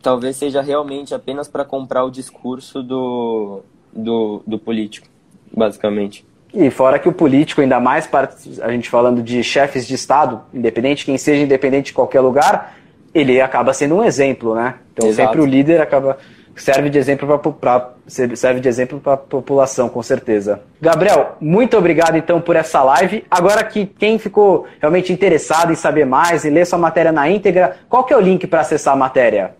talvez 0.00 0.36
seja 0.36 0.62
realmente 0.62 1.14
apenas 1.14 1.48
para 1.48 1.64
comprar 1.64 2.04
o 2.04 2.10
discurso 2.10 2.82
do, 2.82 3.60
do, 3.92 4.42
do 4.46 4.58
político, 4.58 5.08
basicamente. 5.54 6.24
E 6.54 6.70
fora 6.70 6.98
que 6.98 7.08
o 7.08 7.12
político, 7.12 7.60
ainda 7.60 7.80
mais 7.80 8.06
para 8.06 8.30
a 8.62 8.70
gente 8.70 8.88
falando 8.88 9.22
de 9.22 9.42
chefes 9.42 9.86
de 9.86 9.94
Estado, 9.94 10.40
independente, 10.54 11.04
quem 11.04 11.18
seja 11.18 11.42
independente 11.42 11.86
de 11.86 11.92
qualquer 11.92 12.20
lugar, 12.20 12.78
ele 13.12 13.40
acaba 13.40 13.74
sendo 13.74 13.96
um 13.96 14.04
exemplo, 14.04 14.54
né? 14.54 14.76
Então 14.92 15.08
Exato. 15.08 15.28
sempre 15.28 15.42
o 15.42 15.44
líder 15.44 15.80
acaba 15.80 16.16
serve 16.56 16.90
de 16.90 16.98
exemplo 16.98 17.38
para 17.52 17.92
serve 18.06 18.60
de 18.60 18.68
exemplo 18.68 19.00
para 19.00 19.14
a 19.14 19.16
população, 19.16 19.88
com 19.88 20.02
certeza. 20.02 20.60
Gabriel, 20.80 21.36
muito 21.40 21.76
obrigado 21.76 22.16
então 22.16 22.40
por 22.40 22.56
essa 22.56 22.82
live. 22.82 23.24
Agora 23.30 23.62
que 23.62 23.86
quem 23.86 24.18
ficou 24.18 24.66
realmente 24.80 25.12
interessado 25.12 25.72
em 25.72 25.76
saber 25.76 26.06
mais 26.06 26.44
e 26.44 26.50
ler 26.50 26.66
sua 26.66 26.78
matéria 26.78 27.12
na 27.12 27.30
íntegra, 27.30 27.76
qual 27.88 28.04
que 28.04 28.12
é 28.12 28.16
o 28.16 28.20
link 28.20 28.46
para 28.46 28.60
acessar 28.60 28.94
a 28.94 28.96
matéria? 28.96 29.54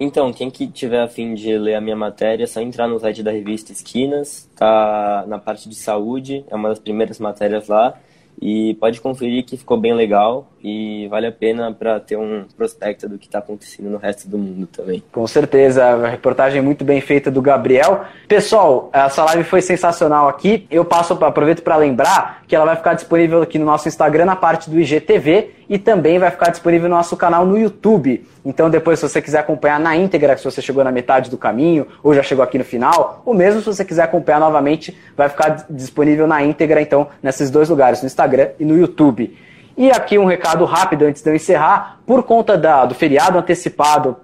Então, 0.00 0.32
quem 0.32 0.48
que 0.48 0.68
tiver 0.68 1.00
a 1.00 1.08
fim 1.08 1.34
de 1.34 1.58
ler 1.58 1.74
a 1.74 1.80
minha 1.80 1.96
matéria, 1.96 2.44
é 2.44 2.46
só 2.46 2.60
entrar 2.60 2.86
no 2.86 3.00
site 3.00 3.20
da 3.20 3.32
revista 3.32 3.72
Esquinas, 3.72 4.48
tá 4.54 5.24
na 5.26 5.38
parte 5.38 5.68
de 5.68 5.74
saúde, 5.74 6.44
é 6.48 6.54
uma 6.54 6.68
das 6.68 6.78
primeiras 6.78 7.18
matérias 7.18 7.66
lá. 7.66 7.94
E 8.40 8.74
pode 8.74 9.00
conferir 9.00 9.44
que 9.44 9.56
ficou 9.56 9.76
bem 9.76 9.92
legal 9.92 10.48
e 10.62 11.08
vale 11.08 11.26
a 11.26 11.32
pena 11.32 11.72
para 11.72 11.98
ter 11.98 12.16
um 12.16 12.44
prospecto 12.56 13.08
do 13.08 13.18
que 13.18 13.26
está 13.26 13.40
acontecendo 13.40 13.90
no 13.90 13.98
resto 13.98 14.28
do 14.28 14.38
mundo 14.38 14.66
também. 14.66 15.02
Com 15.12 15.26
certeza, 15.26 15.84
a 15.84 16.08
reportagem 16.08 16.62
muito 16.62 16.84
bem 16.84 17.00
feita 17.00 17.30
do 17.30 17.42
Gabriel. 17.42 18.04
Pessoal, 18.28 18.90
essa 18.92 19.24
live 19.24 19.44
foi 19.44 19.60
sensacional 19.60 20.28
aqui. 20.28 20.66
Eu 20.70 20.84
passo, 20.84 21.12
aproveito 21.12 21.62
para 21.62 21.76
lembrar 21.76 22.42
que 22.46 22.54
ela 22.54 22.64
vai 22.64 22.76
ficar 22.76 22.94
disponível 22.94 23.42
aqui 23.42 23.58
no 23.58 23.64
nosso 23.66 23.88
Instagram 23.88 24.24
na 24.24 24.36
parte 24.36 24.70
do 24.70 24.78
IGTV 24.78 25.57
e 25.68 25.78
também 25.78 26.18
vai 26.18 26.30
ficar 26.30 26.50
disponível 26.50 26.88
no 26.88 26.96
nosso 26.96 27.16
canal 27.16 27.44
no 27.44 27.58
YouTube. 27.58 28.26
Então 28.44 28.70
depois, 28.70 28.98
se 28.98 29.08
você 29.08 29.20
quiser 29.20 29.40
acompanhar 29.40 29.78
na 29.78 29.96
íntegra, 29.96 30.36
se 30.36 30.44
você 30.44 30.62
chegou 30.62 30.82
na 30.82 30.90
metade 30.90 31.30
do 31.30 31.36
caminho 31.36 31.86
ou 32.02 32.14
já 32.14 32.22
chegou 32.22 32.42
aqui 32.42 32.56
no 32.56 32.64
final, 32.64 33.22
ou 33.26 33.34
mesmo 33.34 33.60
se 33.60 33.66
você 33.66 33.84
quiser 33.84 34.02
acompanhar 34.02 34.40
novamente, 34.40 34.96
vai 35.16 35.28
ficar 35.28 35.66
disponível 35.68 36.26
na 36.26 36.42
íntegra, 36.42 36.80
então, 36.80 37.08
nesses 37.22 37.50
dois 37.50 37.68
lugares, 37.68 38.00
no 38.00 38.06
Instagram 38.06 38.48
e 38.58 38.64
no 38.64 38.76
YouTube. 38.78 39.36
E 39.76 39.90
aqui 39.90 40.18
um 40.18 40.24
recado 40.24 40.64
rápido 40.64 41.04
antes 41.04 41.22
de 41.22 41.30
eu 41.30 41.36
encerrar, 41.36 42.00
por 42.06 42.22
conta 42.22 42.56
da, 42.56 42.84
do 42.84 42.94
feriado 42.94 43.38
antecipado 43.38 44.16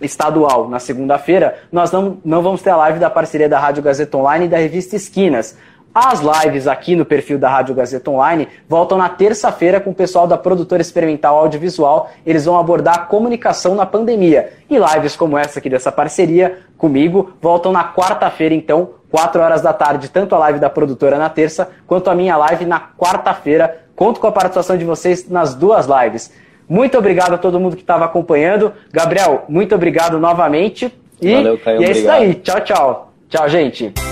estadual 0.00 0.68
na 0.68 0.78
segunda-feira, 0.78 1.58
nós 1.70 1.90
não, 1.90 2.18
não 2.24 2.42
vamos 2.42 2.62
ter 2.62 2.70
a 2.70 2.76
live 2.76 2.98
da 2.98 3.10
parceria 3.10 3.48
da 3.48 3.58
Rádio 3.58 3.82
Gazeta 3.82 4.16
Online 4.16 4.46
e 4.46 4.48
da 4.48 4.58
revista 4.58 4.96
Esquinas. 4.96 5.56
As 5.94 6.20
lives 6.20 6.66
aqui 6.66 6.96
no 6.96 7.04
perfil 7.04 7.38
da 7.38 7.50
Rádio 7.50 7.74
Gazeta 7.74 8.10
Online 8.10 8.48
voltam 8.66 8.96
na 8.96 9.10
terça-feira 9.10 9.78
com 9.78 9.90
o 9.90 9.94
pessoal 9.94 10.26
da 10.26 10.38
produtora 10.38 10.80
experimental 10.80 11.36
audiovisual. 11.36 12.10
Eles 12.24 12.46
vão 12.46 12.58
abordar 12.58 12.94
a 12.94 12.98
comunicação 13.00 13.74
na 13.74 13.84
pandemia. 13.84 14.54
E 14.70 14.78
lives 14.78 15.14
como 15.16 15.36
essa 15.36 15.58
aqui 15.58 15.68
dessa 15.68 15.92
parceria 15.92 16.60
comigo 16.78 17.32
voltam 17.42 17.72
na 17.72 17.84
quarta-feira, 17.92 18.54
então, 18.54 18.90
4 19.10 19.42
horas 19.42 19.60
da 19.60 19.74
tarde, 19.74 20.08
tanto 20.08 20.34
a 20.34 20.38
live 20.38 20.58
da 20.58 20.70
produtora 20.70 21.18
na 21.18 21.28
terça, 21.28 21.68
quanto 21.86 22.08
a 22.08 22.14
minha 22.14 22.36
live 22.38 22.64
na 22.64 22.80
quarta-feira. 22.80 23.82
Conto 23.94 24.18
com 24.18 24.26
a 24.26 24.32
participação 24.32 24.78
de 24.78 24.86
vocês 24.86 25.28
nas 25.28 25.54
duas 25.54 25.86
lives. 25.86 26.32
Muito 26.66 26.96
obrigado 26.96 27.34
a 27.34 27.38
todo 27.38 27.60
mundo 27.60 27.76
que 27.76 27.82
estava 27.82 28.06
acompanhando. 28.06 28.72
Gabriel, 28.90 29.44
muito 29.46 29.74
obrigado 29.74 30.18
novamente. 30.18 30.90
E, 31.20 31.34
Valeu, 31.34 31.58
Caio, 31.58 31.82
e 31.82 31.84
é 31.84 31.88
obrigado. 31.90 31.96
isso 31.96 32.10
aí. 32.10 32.34
Tchau, 32.36 32.60
tchau. 32.62 33.12
Tchau, 33.28 33.48
gente. 33.50 34.11